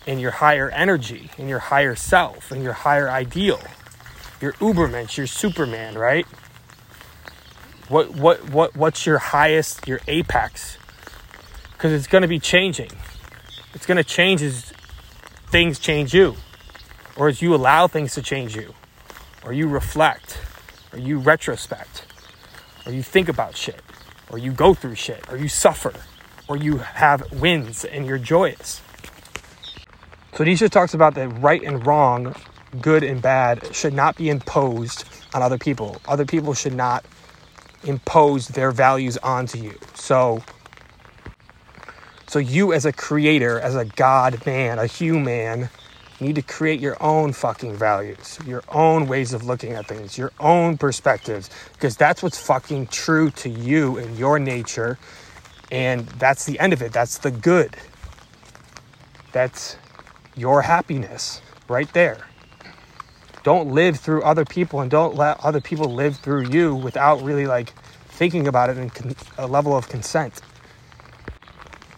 and 0.07 0.21
your 0.21 0.31
higher 0.31 0.69
energy 0.69 1.31
and 1.37 1.49
your 1.49 1.59
higher 1.59 1.97
self 1.97 2.49
and 2.49 2.63
your 2.63 2.71
higher 2.71 3.09
ideal 3.09 3.59
your 4.41 4.53
Ubermensch, 4.53 5.17
your 5.17 5.27
Superman, 5.27 5.95
right? 5.95 6.25
What 7.89 8.11
what 8.11 8.49
what 8.49 8.75
what's 8.75 9.05
your 9.05 9.17
highest, 9.17 9.87
your 9.87 9.99
apex? 10.07 10.77
Because 11.73 11.93
it's 11.93 12.07
going 12.07 12.23
to 12.23 12.27
be 12.27 12.39
changing. 12.39 12.91
It's 13.73 13.85
going 13.85 13.97
to 13.97 14.03
change 14.03 14.41
as 14.41 14.73
things 15.51 15.79
change 15.79 16.13
you, 16.13 16.35
or 17.15 17.27
as 17.29 17.41
you 17.41 17.55
allow 17.55 17.87
things 17.87 18.13
to 18.15 18.21
change 18.21 18.55
you, 18.55 18.73
or 19.43 19.53
you 19.53 19.67
reflect, 19.67 20.41
or 20.91 20.99
you 20.99 21.19
retrospect, 21.19 22.05
or 22.85 22.91
you 22.91 23.03
think 23.03 23.29
about 23.29 23.55
shit, 23.55 23.81
or 24.29 24.37
you 24.37 24.51
go 24.51 24.73
through 24.73 24.95
shit, 24.95 25.23
or 25.31 25.37
you 25.37 25.47
suffer, 25.47 25.93
or 26.47 26.57
you 26.57 26.77
have 26.77 27.31
wins 27.31 27.85
and 27.85 28.05
you're 28.05 28.17
joyous. 28.17 28.81
So 30.33 30.43
Nietzsche 30.43 30.69
talks 30.69 30.93
about 30.93 31.15
the 31.15 31.27
right 31.29 31.63
and 31.63 31.85
wrong 31.85 32.35
good 32.81 33.03
and 33.03 33.21
bad 33.21 33.75
should 33.75 33.93
not 33.93 34.15
be 34.17 34.29
imposed 34.29 35.05
on 35.33 35.41
other 35.41 35.57
people. 35.57 36.01
Other 36.07 36.25
people 36.25 36.53
should 36.53 36.73
not 36.73 37.05
impose 37.83 38.47
their 38.49 38.71
values 38.71 39.17
onto 39.17 39.59
you. 39.59 39.77
So 39.93 40.43
so 42.27 42.39
you 42.39 42.73
as 42.73 42.85
a 42.85 42.91
creator, 42.91 43.59
as 43.59 43.75
a 43.75 43.85
god 43.85 44.45
man, 44.45 44.79
a 44.79 44.85
human, 44.85 45.69
need 46.19 46.35
to 46.35 46.41
create 46.41 46.79
your 46.81 47.01
own 47.01 47.31
fucking 47.31 47.75
values, 47.75 48.37
your 48.45 48.63
own 48.69 49.07
ways 49.07 49.33
of 49.33 49.45
looking 49.45 49.73
at 49.73 49.87
things, 49.87 50.17
your 50.17 50.33
own 50.39 50.77
perspectives 50.77 51.49
because 51.73 51.95
that's 51.95 52.21
what's 52.21 52.39
fucking 52.39 52.87
true 52.87 53.29
to 53.31 53.49
you 53.49 53.97
and 53.97 54.17
your 54.17 54.39
nature 54.39 54.97
and 55.71 56.07
that's 56.07 56.45
the 56.45 56.59
end 56.59 56.73
of 56.73 56.81
it. 56.81 56.91
That's 56.91 57.19
the 57.19 57.31
good. 57.31 57.75
That's 59.31 59.77
your 60.35 60.61
happiness 60.61 61.41
right 61.67 61.91
there 61.93 62.27
don't 63.47 63.71
live 63.71 63.97
through 63.97 64.21
other 64.23 64.43
people 64.43 64.81
and 64.81 64.91
don't 64.91 65.15
let 65.15 65.39
other 65.39 65.61
people 65.61 65.93
live 65.93 66.17
through 66.17 66.49
you 66.49 66.75
without 66.75 67.21
really 67.21 67.47
like 67.47 67.69
thinking 68.09 68.45
about 68.45 68.69
it 68.69 68.77
in 68.77 68.89
con- 68.89 69.15
a 69.37 69.47
level 69.47 69.73
of 69.73 69.87
consent. 69.87 70.41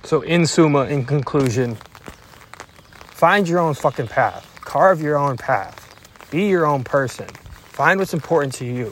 So, 0.04 0.22
in 0.22 0.46
summa, 0.46 0.82
in 0.82 1.06
conclusion, 1.06 1.76
find 3.10 3.50
your 3.50 3.58
own 3.58 3.74
fucking 3.74 4.10
path, 4.10 4.60
carve 4.62 5.02
your 5.02 5.18
own 5.18 5.38
path, 5.38 5.76
be 6.30 6.48
your 6.48 6.68
own 6.68 6.84
person, 6.84 7.26
find 7.26 8.00
what's 8.00 8.14
important 8.14 8.54
to 8.54 8.66
you, 8.66 8.92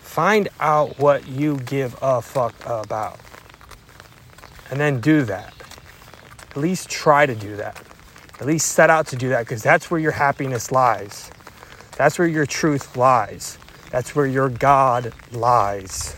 find 0.00 0.48
out 0.60 0.98
what 0.98 1.28
you 1.28 1.58
give 1.66 1.98
a 2.00 2.22
fuck 2.22 2.54
about, 2.64 3.20
and 4.70 4.80
then 4.80 5.02
do 5.02 5.22
that. 5.24 5.52
At 6.50 6.56
least 6.56 6.88
try 6.88 7.26
to 7.26 7.34
do 7.34 7.56
that. 7.56 7.78
At 8.40 8.46
least 8.46 8.68
set 8.72 8.88
out 8.88 9.06
to 9.08 9.16
do 9.16 9.28
that 9.28 9.40
because 9.40 9.62
that's 9.62 9.90
where 9.90 10.00
your 10.00 10.12
happiness 10.12 10.72
lies. 10.72 11.30
That's 11.96 12.18
where 12.18 12.28
your 12.28 12.46
truth 12.46 12.96
lies. 12.96 13.58
That's 13.90 14.16
where 14.16 14.26
your 14.26 14.48
God 14.48 15.12
lies. 15.32 16.16